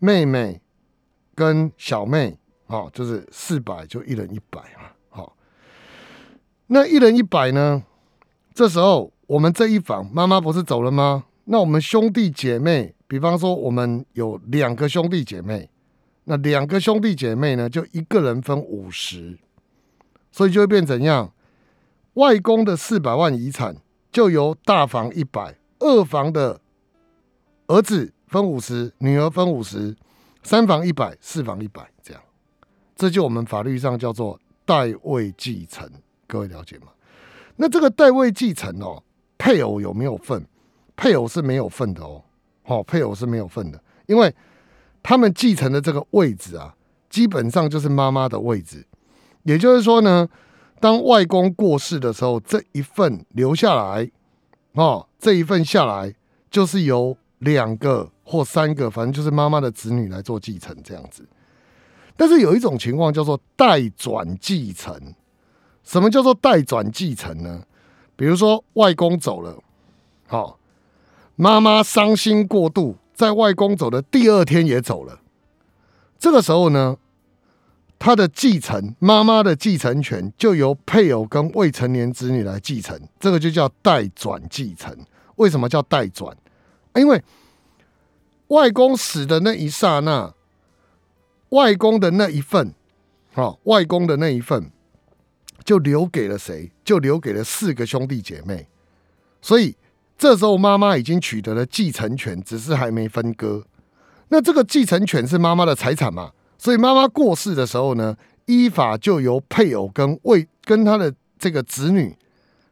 [0.00, 0.60] 妹妹
[1.36, 5.36] 跟小妹，好，就是四百，就一人一百嘛，好，
[6.66, 7.84] 那一人一百呢？
[8.52, 11.26] 这时候我们这一房妈妈不是走了吗？
[11.44, 12.95] 那我们兄弟姐妹。
[13.08, 15.70] 比方说，我们有两个兄弟姐妹，
[16.24, 19.38] 那两个兄弟姐妹呢，就一个人分五十，
[20.32, 21.32] 所以就会变怎样？
[22.14, 23.76] 外公的四百万遗产
[24.10, 26.60] 就由大房一百，二房的
[27.66, 29.94] 儿子分五十，女儿分五十，
[30.42, 32.22] 三房一百，四房一百，这样，
[32.96, 35.88] 这就我们法律上叫做代位继承。
[36.26, 36.88] 各位了解吗？
[37.54, 39.02] 那这个代位继承哦，
[39.38, 40.44] 配偶有没有份？
[40.96, 42.24] 配偶是没有份的哦。
[42.68, 44.34] 好，配偶是没有份的，因为
[45.00, 46.74] 他们继承的这个位置啊，
[47.08, 48.84] 基本上就是妈妈的位置。
[49.44, 50.28] 也就是说呢，
[50.80, 54.10] 当外公过世的时候，这一份留下来，
[54.72, 56.12] 哦，这一份下来
[56.50, 61.24] 就是由两个或三个，反正就是妈妈的子女来做继承这样子。
[62.16, 65.14] 但是有一种情况叫做代转继承。
[65.84, 67.62] 什么叫做代转继承呢？
[68.16, 69.56] 比如说外公走了，
[70.26, 70.58] 好。
[71.36, 75.20] 妈妈伤心过度，在外公走的第二天也走了。
[76.18, 76.96] 这个时候呢，
[77.98, 84.96] 他的继承，妈妈的继承权就由配偶跟未成年子女来继承，这个就叫代转继承。
[85.36, 86.34] 为什么叫代转？
[86.94, 87.22] 因为
[88.48, 90.34] 外公死的那一刹那，
[91.50, 92.72] 外公的那一份，
[93.34, 94.70] 好，外公的那一份
[95.62, 96.72] 就留给了谁？
[96.82, 98.66] 就留给了四个兄弟姐妹，
[99.42, 99.76] 所以
[100.18, 103.64] 这时候妈妈已经取得了继承权，只是还没分割。
[104.28, 106.32] 那这个继承权是妈妈的财产嘛？
[106.58, 112.16] 所以妈妈过世的时候呢，依法就由配偶跟未跟他的这个子女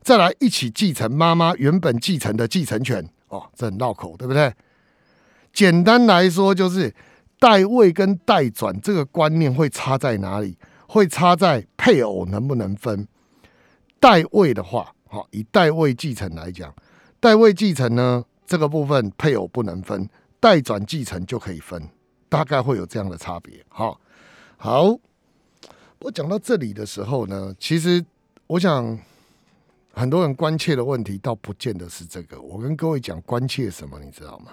[0.02, 3.09] 再来一起继承妈妈原本继承的继承权。
[3.28, 4.52] 哦，这很绕口，对不对？
[5.52, 6.94] 简单来说，就是
[7.38, 10.57] 代位跟代转这个观念会差在哪里？
[10.87, 13.07] 会差在配偶能不能分。
[13.98, 16.72] 代位的话，好，以代位继承来讲，
[17.25, 20.07] 代位继承呢，这个部分配偶不能分，
[20.39, 21.89] 代转继承就可以分，
[22.29, 23.65] 大概会有这样的差别。
[23.71, 23.99] 好，
[24.59, 24.95] 好，
[26.01, 28.05] 我讲到这里的时候呢，其实
[28.47, 28.99] 我想。
[29.97, 32.41] 很多人关切的问题，倒不见得是这个。
[32.43, 34.51] 我跟各位讲，关切什么，你知道吗？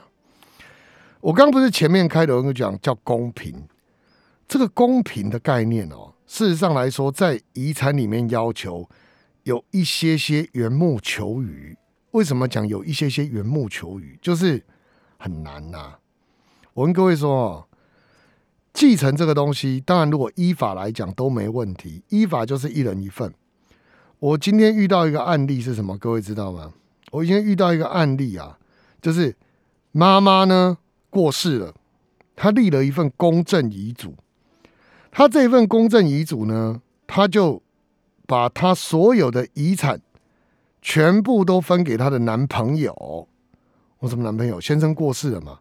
[1.19, 3.67] 我刚不是前面开头讲叫公平，
[4.47, 8.87] 这个公平的概念哦，事实上来说，在遗产里面要求
[9.41, 11.75] 有一些些缘木求鱼。
[12.11, 14.17] 为什么讲有一些些缘木求鱼？
[14.21, 14.63] 就是
[15.17, 15.95] 很难呐。
[16.73, 17.65] 我跟各位说哦，
[18.73, 23.33] 继承这个东西，当然如果依法来讲都没问题，依法就是一人一份。
[24.19, 25.97] 我今天遇到一个案例是什么？
[25.97, 26.73] 各位知道吗？
[27.11, 28.57] 我今天遇到一个案例啊，
[29.01, 29.35] 就是
[29.91, 30.77] 妈妈呢
[31.09, 31.73] 过世了，
[32.35, 34.15] 她立了一份公证遗嘱。
[35.11, 37.61] 她这份公证遗嘱呢，她就
[38.25, 39.99] 把她所有的遗产
[40.81, 43.27] 全部都分给她的男朋友。
[43.99, 44.59] 我什么男朋友？
[44.59, 45.59] 先生过世了嘛？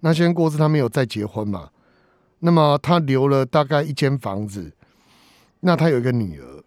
[0.00, 1.70] 那先生过世，他没有再结婚嘛？
[2.40, 4.72] 那么他留了大概一间房子，
[5.60, 6.62] 那他有一个女儿。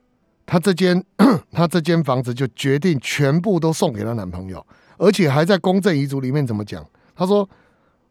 [0.46, 1.02] 她这间，
[1.54, 4.66] 她这间房子就决定全部都送给她男朋友，
[4.98, 6.86] 而且还在公证遗嘱里面怎么讲？
[7.16, 7.48] 她说：“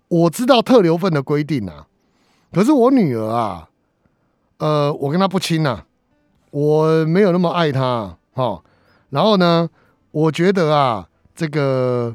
[0.08, 1.86] 我知道特留份的规定啊，
[2.50, 3.68] 可是我女儿啊，
[4.56, 5.84] 呃，我跟她不亲呐，
[6.50, 8.62] 我没有那么爱她哈。
[9.10, 9.68] 然后呢，
[10.10, 12.14] 我觉得啊，这个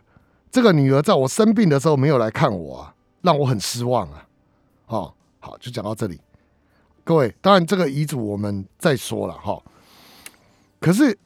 [0.51, 4.27] 这个女儿在我生病的时候没有来看我啊，让我很失望啊。
[4.87, 6.19] 哦，好，就讲到这里。
[7.03, 9.61] 各位，当然这个遗嘱我们再说了哈。”
[10.81, 11.17] 可是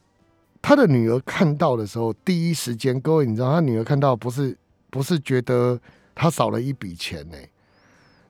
[0.62, 4.56] 他的女儿看到的时候，第一时间，各位你知道，他女儿看到不是
[4.90, 5.78] 不是觉得
[6.14, 7.36] 他少了一笔钱呢？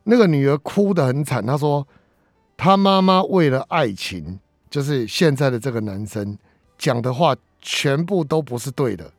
[0.05, 1.87] 那个女儿哭得很惨，她说
[2.57, 6.37] 她妈妈为了爱情，就是现在的这个男生
[6.81, 9.13] 讲的话，全部都不是对的。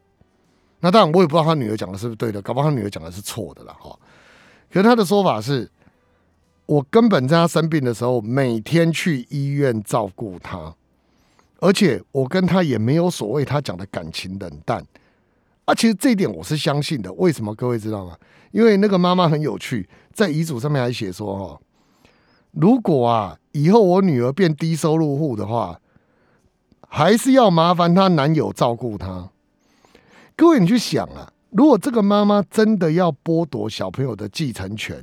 [0.79, 3.95] 那当然，我也不知道他女儿讲的是不是对的，搞不好他女儿讲的是错的了哈。
[4.71, 5.69] 可是他的说法是，
[6.65, 10.75] 我根本在他生病的时候，每天去医院照顾他。
[11.59, 14.83] 而且我跟他也没有所谓他讲的感情冷淡，
[15.65, 17.13] 啊，其实这一点我是相信的。
[17.13, 17.53] 为什么？
[17.53, 18.17] 各位知道吗？
[18.49, 21.61] 因为那个妈妈很有趣，在遗嘱上面还写说：“哈，
[22.53, 25.79] 如果啊以后我女儿变低收入户的话，
[26.93, 29.29] 还是要麻烦她男友照顾她。”
[30.35, 35.01] 各位，你去想啊，如果这个妈妈真的要剥夺小朋友的继承权。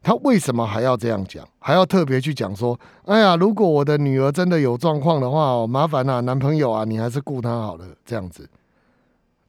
[0.00, 1.46] 她为什么还要这样讲？
[1.58, 8.48] 还要特别去讲说：“哎呀，如果我的女儿真的有状况的话，麻烦啊，男朋友啊，你还是顾她好了。”这样子，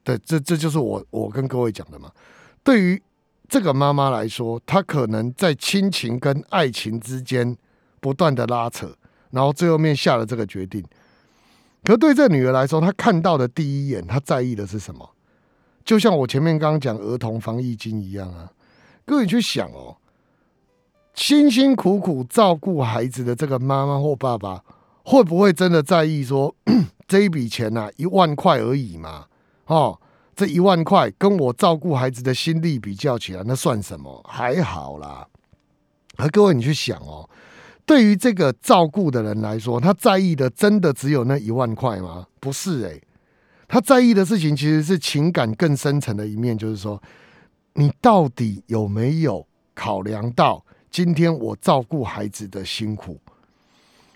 [0.04, 2.10] 对，这这就是我我跟各位讲的嘛。
[2.62, 3.00] 对于
[3.48, 7.56] 这个妈妈来说，她可能在亲情跟爱情之间
[8.00, 8.94] 不断的拉扯，
[9.30, 10.84] 然后最后面下了这个决定。
[11.82, 15.10] 可对这女儿来说，她看到的第一眼，她在意的是什么？
[15.84, 18.52] 就像我前面刚刚讲儿童防疫金一样啊，
[19.04, 19.96] 各位去想哦。
[21.14, 24.62] 辛辛苦苦照顾孩子的这个妈妈或爸爸，
[25.04, 26.54] 会不会真的在意说
[27.08, 29.26] 这一笔钱呐，一万块而已嘛？
[29.66, 30.00] 哦，
[30.36, 34.24] 这一万块跟我照顾孩子的心力比较起来，那算什么？
[34.28, 35.26] 还好啦。
[36.16, 37.28] 而各位，你去想哦，
[37.90, 42.24] 对于这个照顾的人来说，他在意的真的只有那一万块吗？
[42.38, 43.02] 不是诶，
[43.66, 47.02] 他在意的事情其实是情感更深层的一面，就是说，
[47.72, 50.64] 你到底有没有考量到？
[50.88, 53.20] 今天我照顾孩子的辛苦，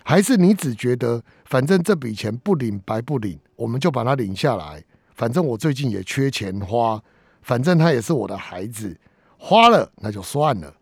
[0.05, 4.81] 还是你只觉得反正这笔钱不领白不领，我们就把它领下来。
[5.15, 7.03] 反正我最近也缺钱花，
[7.41, 8.97] 反正他也是我的孩子，
[9.37, 10.73] 花了那就算了。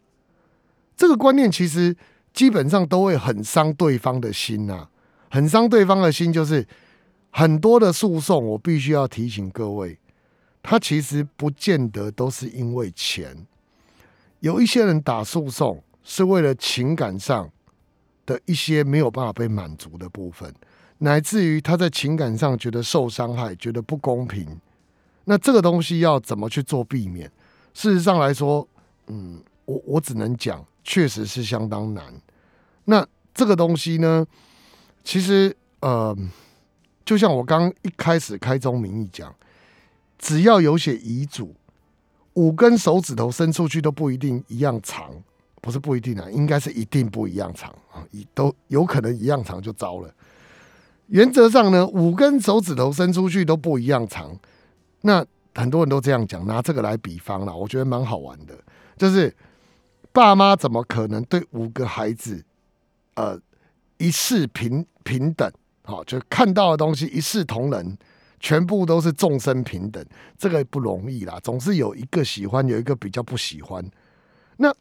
[0.96, 1.98] 这个观念其实
[2.34, 4.88] 基本上都会很伤对方的心呐，
[5.30, 6.34] 很伤对方的心。
[6.34, 6.68] 就是
[7.30, 9.98] 很多的诉讼，我必须要提醒各位，
[10.62, 13.46] 他其实不见得都是因为钱。
[14.40, 17.50] 有一些人打诉讼是为了情感上
[18.26, 20.54] 的一些没有办法被满足的部分，
[20.98, 24.60] 乃至于他在情感上觉得受伤害，觉得不公平。
[25.26, 27.32] 那这个东西要怎么去做避免？
[27.74, 28.68] 事实上来说，
[29.08, 32.04] 嗯，我我只能讲，确实是相当难。
[32.86, 34.26] 那这个东西呢，
[35.04, 36.16] 其实呃，
[37.06, 39.34] 就像我刚一开始开宗明义讲，
[40.18, 41.56] 只要有写遗嘱，
[42.34, 45.12] 五根手指头伸出去都不一定一样长，
[45.62, 50.14] 不是不一定啊，应该是一定不一样长啊，一都有可能一样长就糟了。
[51.08, 54.38] 原则上呢，五根手指头伸出去都不一样长，
[55.02, 58.58] 那很多人都这样讲，拿这个来比方了，我觉得蛮好玩的，
[58.98, 59.34] 就是
[60.14, 62.46] 爸妈怎么可能对五个孩子，
[63.16, 63.38] 呃，
[63.98, 65.52] 一视平平等？
[65.82, 67.98] 好，就看到的东西一视同仁，
[68.40, 70.06] 全部都是众生平等，
[70.38, 73.84] 这个不容易啦，总是有一个喜欢，有一个比较不喜欢。
[74.58, 74.74] 那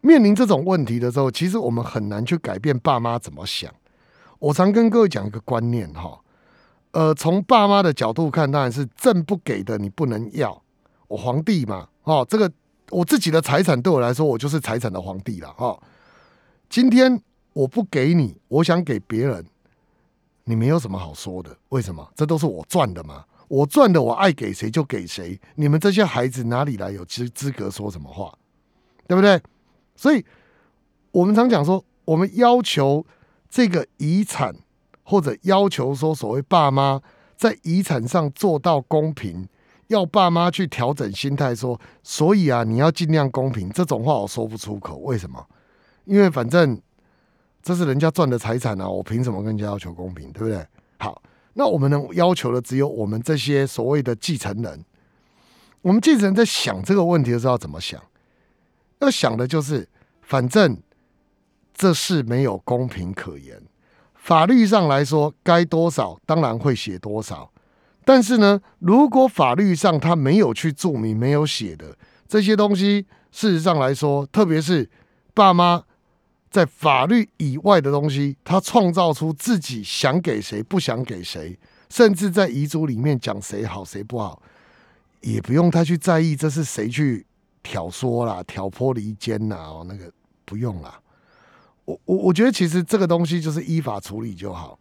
[0.00, 3.72] 面临这种问题的时候，其实我们很难去改变爸妈怎么想。
[4.40, 6.20] 我常跟各位讲一个观念哈，
[6.90, 10.60] 呃，从爸妈的角度看，当然是朕不给的你不能要，
[11.06, 12.50] 我皇帝嘛，哦，这个
[12.92, 15.78] 我自己的财产对我来说，我就是财产的皇帝了哈。
[16.68, 17.20] 今天
[17.52, 19.44] 我不给你，我想给别人，
[20.44, 22.08] 你没有什么好说的，为什么？
[22.14, 28.32] 这都是我赚的嘛，我赚的，我爱给谁就给谁，你们这些孩子哪里来有资资格说什么话，
[29.08, 29.42] 对不对？
[29.96, 30.24] 所以
[31.10, 33.04] 我们常讲说，我们要求。
[33.54, 34.56] 这个遗产，
[35.02, 37.02] 或者要求说所谓爸妈
[37.36, 39.46] 在遗产上做到公平，
[39.88, 43.70] 要爸妈去调整心态，说所以啊，你要尽量公平。
[43.70, 45.44] 这种话我说不出口，为什么？
[46.04, 46.80] 因为反正
[47.62, 50.66] 这是人家赚的财产啊，我凭什么跟人家要求公平，对不对？
[50.98, 51.22] 好，
[51.54, 54.84] 那我们能要求的只有我们这些所谓的继承人。
[55.82, 58.00] 我们继承人在想这个问题的时候要怎么想？
[59.00, 59.88] 要想的就是，
[60.22, 60.78] 反正。
[61.74, 63.60] 这事没有公平可言。
[64.14, 67.50] 法律上来说，该多少当然会写多少。
[68.04, 71.96] 但是呢，如果法律上他没有去注明、没有写的
[72.26, 74.88] 这些东西，事实上来说，特别是
[75.32, 75.84] 爸妈
[76.50, 84.42] 在法律以外的东西，他创造出自己想给谁、不想给谁，甚至在遗嘱里面讲谁好谁不好，
[85.20, 87.24] 也不用太去在意这是谁去
[87.62, 90.12] 挑唆啦、挑拨离间呐，哦，那个
[90.44, 91.00] 不用啦。
[91.84, 94.78] 我我我觉得其实这个东西就是依法处理就好。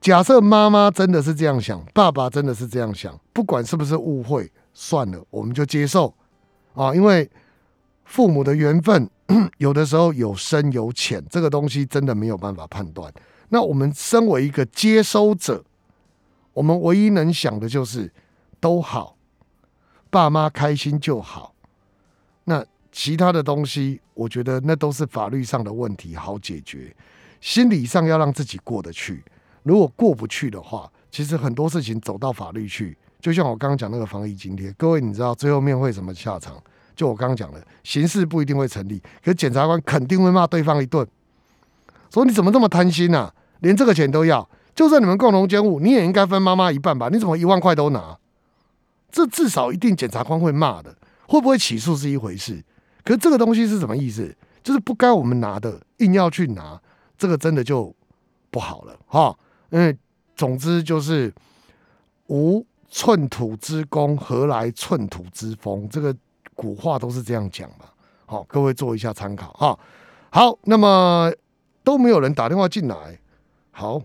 [0.00, 6.14] 假设妈妈真的是这样想，爸爸真的是这样想，不管是不是误会，算了，我们就接受
[6.74, 6.94] 啊。
[6.94, 7.28] 因为
[8.04, 9.08] 父母的缘分
[9.58, 13.12] 有的时候有深有浅，这个东西真的没有办法判断。
[13.48, 15.64] 那我们身为一个接收者，
[16.52, 18.12] 我们唯一能想的就是
[18.60, 19.16] 都好，
[20.10, 21.54] 爸妈开心就好。
[22.44, 22.64] 那。
[22.90, 26.92] 其他的东西，我觉得那都是法律上的问题，好解决。
[27.40, 29.22] 心理上要让自己过得去，
[29.62, 36.62] 如果过不去的话，其实很多事情走到法律去，就像我刚刚讲那个防疫津贴，各位你知道最后面会什么下场？
[36.94, 41.06] 就我刚刚讲的，刑事不一定会成立，可检察官肯定会骂对方一顿，
[42.12, 43.32] 说你怎么这么贪心呐？
[43.60, 47.08] 连这个钱都要，就算你们共同监护，你也应该分妈妈一半吧？
[47.08, 48.18] 你怎么一万块都拿？
[49.10, 50.96] 这至少一定检察官会骂的，
[51.26, 52.62] 会不会起诉是一回事。
[53.04, 54.36] 可是这个东西是什么意思？
[54.62, 56.80] 就是不该我们拿的，硬要去拿，
[57.16, 57.94] 这个真的就
[58.50, 59.34] 不好了哈。
[59.70, 59.96] 因为
[60.36, 61.32] 总之就是
[62.28, 65.88] 无寸土之功，何来寸土之风？
[65.88, 66.14] 这个
[66.54, 67.86] 古话都是这样讲嘛。
[68.26, 69.78] 好，各位做一下参考哈。
[70.30, 71.32] 好，那么
[71.82, 73.18] 都没有人打电话进来，
[73.70, 74.00] 好。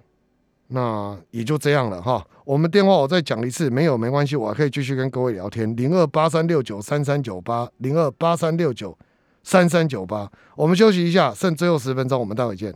[0.67, 2.25] 那也就这样了哈。
[2.45, 5.75] 我们电话我再讲一次，没有没关系，我还可以继续跟各位聊天。
[5.75, 8.97] 零二八三六九三三九八，零二八三六九
[9.43, 10.31] 三三九八。
[10.55, 12.73] 我们休息一下，剩最后十分钟，我们待会见。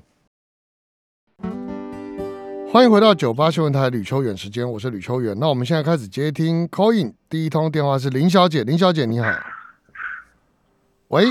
[2.77, 5.35] 欢迎回到九八新闻台吕秋远时间，我是吕秋远。
[5.39, 9.27] 那我们现在开始接听 call in，第一通电话是林小姐，林小姐你好。
[11.07, 11.25] 喂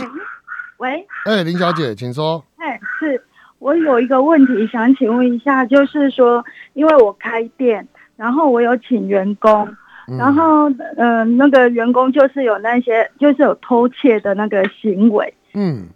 [0.78, 2.44] 喂，哎，林小姐，请说。
[2.56, 3.22] 哎，是。
[3.60, 7.86] 我有一个问题想请问一下，就是说，因为我开店，
[8.16, 9.72] 然后我有请员工，
[10.18, 15.86] 然后嗯，那个员工就是有那些就是有偷窃的那个行为，嗯，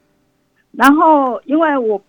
[0.70, 2.00] 然后因为我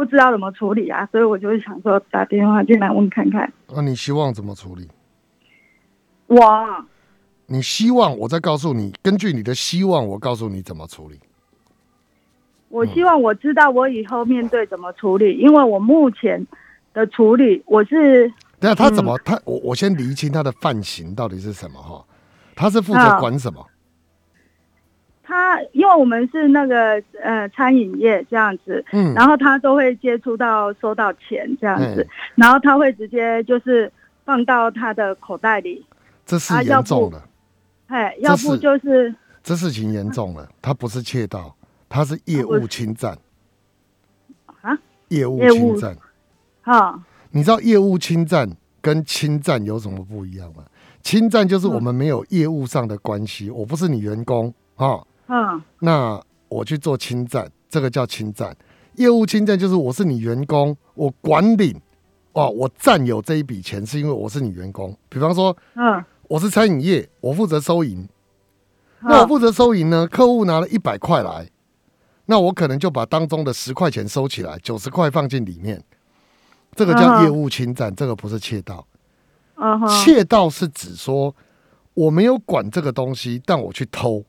[0.00, 3.52] 不知道怎么处理啊，所以我就想说打电话进来问看看。
[3.68, 4.88] 那你希望怎么处理？
[6.26, 6.40] 我，
[7.44, 11.20] 你希望我再告诉你，根据你的希望，我告诉你怎么处理。
[12.70, 16.46] 我希望我知道我以后面对怎么处理，因为我目前
[16.94, 18.32] 的处理我是。
[18.58, 22.02] 那他怎么他我我先厘清他的犯行到底是什么哈？
[22.56, 23.62] 他是负责管什么？
[25.30, 32.04] 他因为我们是那个呃餐饮业这样子，嗯，然后他都会接触到收到钱这样子，
[32.34, 33.90] 然后他会直接就是
[34.24, 35.86] 放到他的口袋里。
[36.26, 37.22] 这是严重了。
[37.86, 41.54] 哎，要不就是这事情严重了，他不是窃盗。
[41.88, 43.16] 他是业务侵占
[44.62, 44.76] 啊！
[45.08, 45.96] 业务侵占，
[46.62, 47.00] 好，
[47.30, 48.48] 你知道业务侵占
[48.80, 50.62] 跟侵占有什么不一样吗？
[51.02, 55.00] 侵占就是我们没有业务上的关系，我不是你员工啊，
[55.30, 58.56] 嗯那我去做侵占，这个叫侵占。
[58.96, 61.76] 业务侵占就是我是你员工，我管理
[62.32, 64.94] 哦，我占有这一笔钱是因为我是你员工。
[65.08, 68.08] 比方说嗯，我是餐饮业，我负责收银，
[69.02, 71.48] 那我负责收银呢，客户拿了一百块来，
[72.26, 75.82] 那我可能就把当中的十块钱收起来，九十块放进里面，
[76.74, 78.86] 这个叫嗯业务侵占，这个不是窃盗。
[79.88, 81.34] 窃盗是指说
[81.94, 84.24] 我没有管这个东西，但我去偷，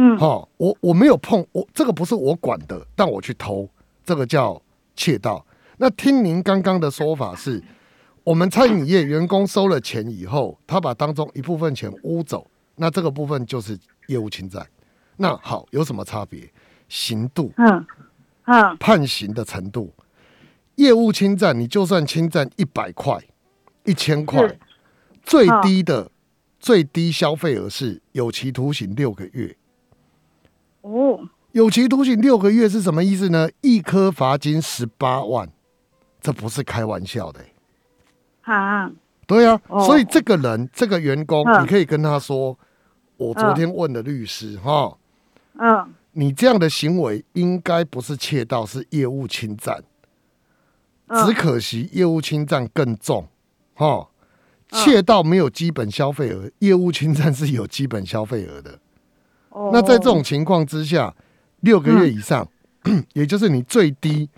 [0.00, 3.68] 嗯哈、我我没有碰，我这个不是我管的，但我去偷，
[4.04, 4.62] 这个叫
[4.94, 5.44] 窃盗。
[5.78, 7.60] 那听您刚刚的说法是，
[8.22, 13.76] 我们餐饮业员工收了钱以后，他把当中一部分钱污走，那这个部分就是
[14.06, 14.64] 业务侵占。
[15.16, 16.48] 那好，有什么差别？
[16.88, 17.86] 刑度、嗯
[18.44, 19.92] 嗯判刑的程度。
[20.76, 23.18] 业务侵占，你就算侵占一百块、
[23.84, 24.56] 一千块，
[25.24, 26.08] 最低的、
[26.60, 29.56] 最低消费额是有期徒刑六个月。
[30.82, 33.48] 哦有期徒刑六个月是什么意思呢？
[33.62, 35.48] 一颗罚金十八万，
[36.20, 37.40] 这不是开玩笑的。
[37.40, 37.52] 欸、
[38.42, 38.92] 哈。
[39.26, 39.84] 对啊，哦。
[39.84, 41.62] 所以这个人，这个员工，嗯。
[41.62, 42.56] 你可以跟他说
[43.16, 44.96] ：“我昨天问了律师，哈、
[45.58, 45.94] 嗯。
[46.12, 49.82] 你这样的行为应该不是窃盗，是业务侵占。
[51.06, 51.26] 嗯。
[51.26, 53.26] 只可惜业务侵占更重，
[53.74, 54.08] 哈、
[54.70, 54.84] 嗯。
[54.84, 58.78] 窃盗没有基本消费额，业务侵占是有基本消费额的。
[59.50, 61.14] 哦那在这种情况之下，
[61.60, 62.48] 六个月以上，
[63.14, 64.28] 也就是你最低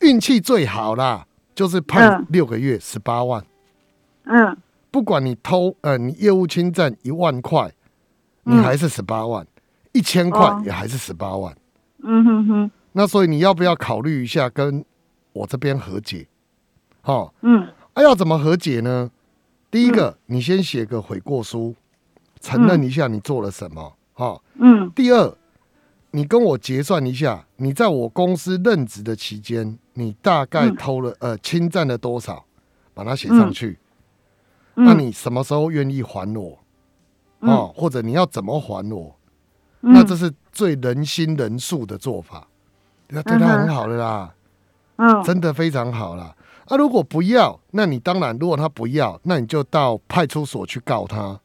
[0.00, 3.44] 运气最好啦，就是判嗯六个月十八万。
[4.24, 4.56] 嗯
[4.90, 7.72] 不管你偷呃，你业务侵占一万块，
[8.44, 9.44] 你嗯还是十八万；
[9.92, 11.52] 一千块哦也还是十八万。
[12.04, 14.84] 嗯哼哼那所以你要不要考虑一下跟
[15.32, 16.26] 我这边和解？
[17.00, 19.10] 好、嗯啊，要怎么和解呢？
[19.68, 21.74] 第一个，你先写个悔过书，
[22.40, 23.94] 承认一下你做了什么。
[24.12, 24.90] 好、嗯。
[24.92, 25.36] 第二，
[26.10, 30.76] 你跟我结算一下，你在我公司任职的期间，你大概嗯。
[30.76, 32.44] 偷了、呃侵占了多少，
[32.92, 33.78] 把它写上去。
[34.76, 36.58] 嗯，那你什么时候愿意还我？
[37.40, 37.50] 嗯。
[37.50, 39.16] 哦，或者你要怎么还我？
[39.82, 39.92] 嗯。
[39.92, 42.46] 那这是最人心人术的做法，
[43.08, 44.34] 那对他很好的啦，
[44.96, 45.22] 嗯。
[45.22, 46.34] 真的非常好啦。
[46.66, 51.38] 啊，如果不要，那你当然，如果他不要，那你就到派出所去告他。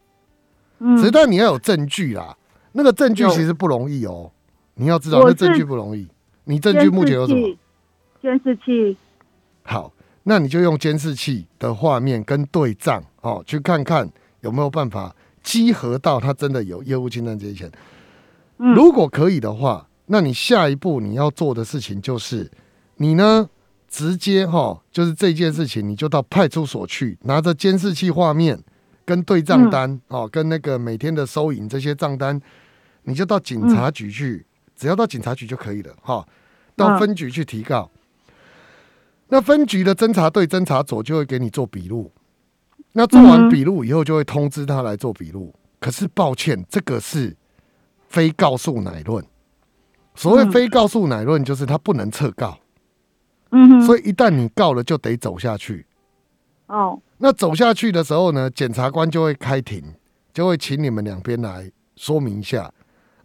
[0.79, 0.95] 嗯。
[0.95, 2.37] 只是但你要有证据啦，
[2.71, 4.31] 那个证据其实不容易哦。
[4.75, 6.07] 你要知道，那证据不容易。
[6.45, 7.55] 你证据目前有什么？
[8.21, 8.97] 监视器？
[9.63, 9.91] 好，
[10.23, 14.09] 那你就用监视器的画面跟对账哦，去看看
[14.41, 17.71] 有没有办法集合到他真的有业务侵占这些钱。
[18.57, 22.49] 嗯如果可以的话，那你下一步你要做的事情就是，
[22.95, 23.49] 你呢
[23.87, 28.61] 直接哈、就是这件事情，你就到派出所去，拿着监视器画面
[29.09, 32.39] 跟对账单、哦，跟那个每天的收银这些账单，
[33.05, 34.45] 你就到警察局去，
[34.75, 36.23] 只要到警察局就可以了哈、
[36.75, 37.89] 到分局去提告。
[39.29, 42.11] 那分局的侦查队、侦查组就会给你做笔录，
[42.91, 45.55] 那做完笔录以后，就会通知他来做笔录。
[45.79, 47.35] 可是抱歉，这个是
[48.09, 49.25] 非告诉乃论。
[50.13, 50.51] 所谓嗯。
[50.51, 52.59] 非告诉乃论，就是他不能撤告，
[53.49, 55.87] 嗯哼，所以一旦你告了，就得走下去。
[56.69, 59.83] 哦，那走下去的时候呢，检察官就会开庭，
[60.31, 62.71] 就会请你们两边来说明一下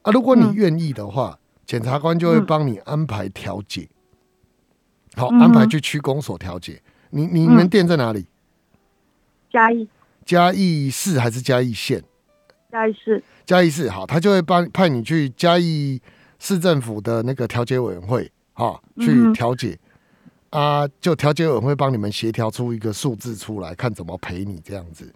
[0.02, 0.10] 啊。
[0.10, 3.86] 如果你嗯愿意的话，检察官就会嗯帮你安排调解，
[5.14, 6.82] 好，安排去区公所调解。
[7.10, 8.26] 你你们嗯店在哪里？
[9.52, 9.86] 嘉义
[10.24, 12.02] 嘉义市还是嘉义县？
[12.72, 16.00] 嘉义市，嘉义市好，他就会帮派你去嘉义
[16.38, 19.78] 市政府的那个调解委员会，哈，去调解、
[20.54, 25.12] 啊，就调解委员会帮你们协调出一个数字出来，看怎么赔你这样子。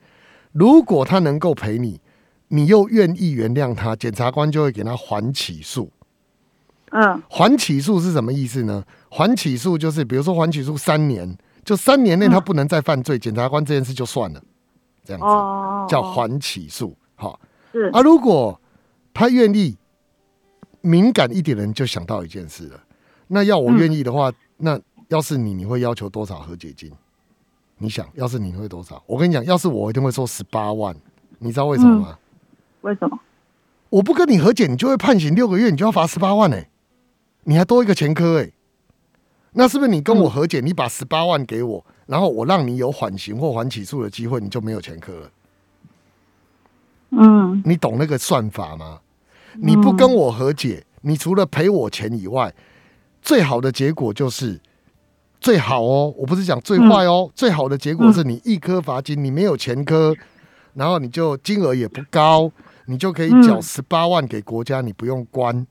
[0.50, 2.00] 如果他能够赔你，
[2.48, 5.88] 你又愿意原谅他，检察官就会给他缓起诉。
[6.90, 8.82] 嗯缓起诉是什么意思呢？
[9.10, 14.42] 缓起诉就是，比如说缓起诉三年，就三年内他不能再犯罪，检察官这件事就算了，
[15.04, 16.96] 这样子、哦，叫缓起诉。
[17.14, 17.38] 好，
[17.70, 18.60] 是啊，如果
[19.14, 19.76] 他愿意，
[20.80, 22.80] 敏感一点的人就想到一件事了。
[23.28, 26.92] 那要我愿意的话，那要是你，你会要求多少和解金？
[27.78, 29.02] 你想，要是你会多少？
[29.06, 30.94] 我跟你讲，要是我，一定会说十八万。
[31.38, 32.18] 你知道为什么吗？
[32.82, 33.18] 为什么？
[33.90, 36.60] 我不跟你和解，你就会判刑六个月，你就要罚十八万呢、
[37.44, 38.50] 你还多一个前科哎、
[39.52, 45.30] 那是不是你跟我和解，你把十八万给我，然后我让你有缓刑或缓起诉的机会，你就没有前科了？
[47.10, 49.00] 嗯你懂那个算法吗？
[49.54, 52.52] 你不跟我和解，你除了赔我钱以外，
[53.22, 54.60] 最好的结果就是
[55.40, 60.14] 最好哦，我不是讲最坏哦，最好的结果是你一颗罚金，你没有前科，
[60.74, 62.50] 然后你就金额也不高，
[62.86, 65.66] 你就可以缴十八万给国家，你不用关。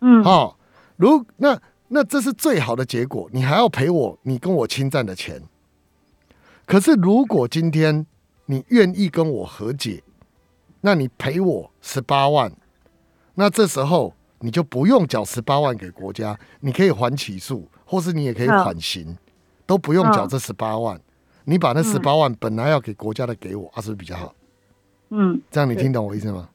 [0.00, 0.58] 嗯，好、
[0.96, 5.42] 如那那这是最好的结果，你还要赔我你跟我侵占的钱。
[6.66, 8.06] 可是如果今天
[8.46, 10.02] 你愿意跟我和解，
[10.80, 12.52] 那你赔我十八万，
[13.34, 19.18] 那这时候你就不用缴十八万给国家，你可以还起诉，或是你也可以缓刑，
[19.66, 20.98] 都不用缴这十八万。
[21.44, 24.34] 你把那十八万本来要给国家的给我，啊，是不是比较好？
[25.10, 26.48] 嗯，这样你听懂我意思吗？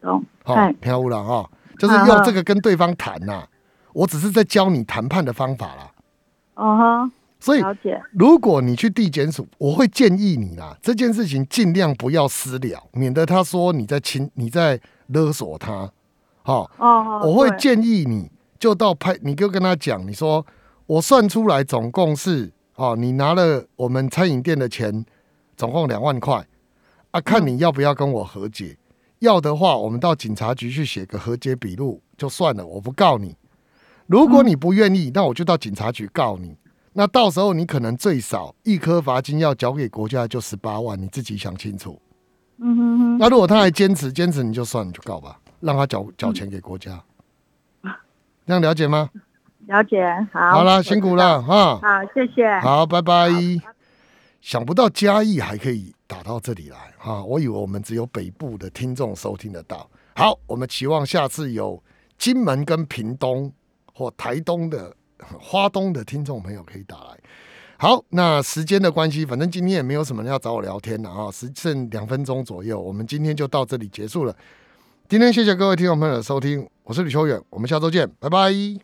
[0.00, 0.24] 懂。
[0.44, 3.44] 好、嗨听好了哈，就是用这个跟对方谈呐、
[3.92, 5.90] 我只是在教你谈判的方法啦。
[6.54, 7.62] 哦哈，所以，
[8.12, 15.90] 如果你去地检署，我会建议你啦，这件事情尽量不要私了，免得他说你在侵你在勒索他。
[16.44, 20.46] 好、哦，我会建议你就到派，你就跟他讲，你说
[20.86, 25.04] 我算出来总共是哦，你拿了我们餐饮店的钱，
[25.56, 26.46] 总共两万块
[27.10, 28.76] 啊，看你要不要跟我和解。
[29.20, 33.34] 要的话，我们到警察局去写个和解笔录就算了，我不告你。
[34.06, 36.56] 如果你不愿意，那我就到警察局告你。
[36.92, 42.00] 那到时候你可能最少一颗罚金要缴给国家就十八万，你自己想清楚。
[42.58, 47.02] 嗯哼哼，那如果他还坚持坚持，你就算你就告吧，让他缴缴钱给国家。
[48.46, 49.10] 这样了解吗？
[49.66, 50.04] 了解。
[50.32, 51.42] 好，好啦，辛苦了。
[51.42, 51.78] 哈。
[51.80, 52.58] 好，谢谢。
[52.60, 53.28] 好，拜拜。
[54.40, 59.88] 想不到嘉义还可以打到这里来哈、我以为我们只有北部的听众收听得到。
[60.14, 61.82] 好，我们期望下次有
[62.16, 63.52] 金门跟屏东
[63.92, 67.18] 或台东的花东的听众朋友可以打来。
[67.76, 74.36] 好，那时间的关系，反正今天也没有什么人要找我聊天了啊，只剩两分钟左右，我们今天就到这里结束了。
[75.08, 78.78] 今天谢谢各位听众朋友的收听，我是李秋远，我们下周见，拜拜。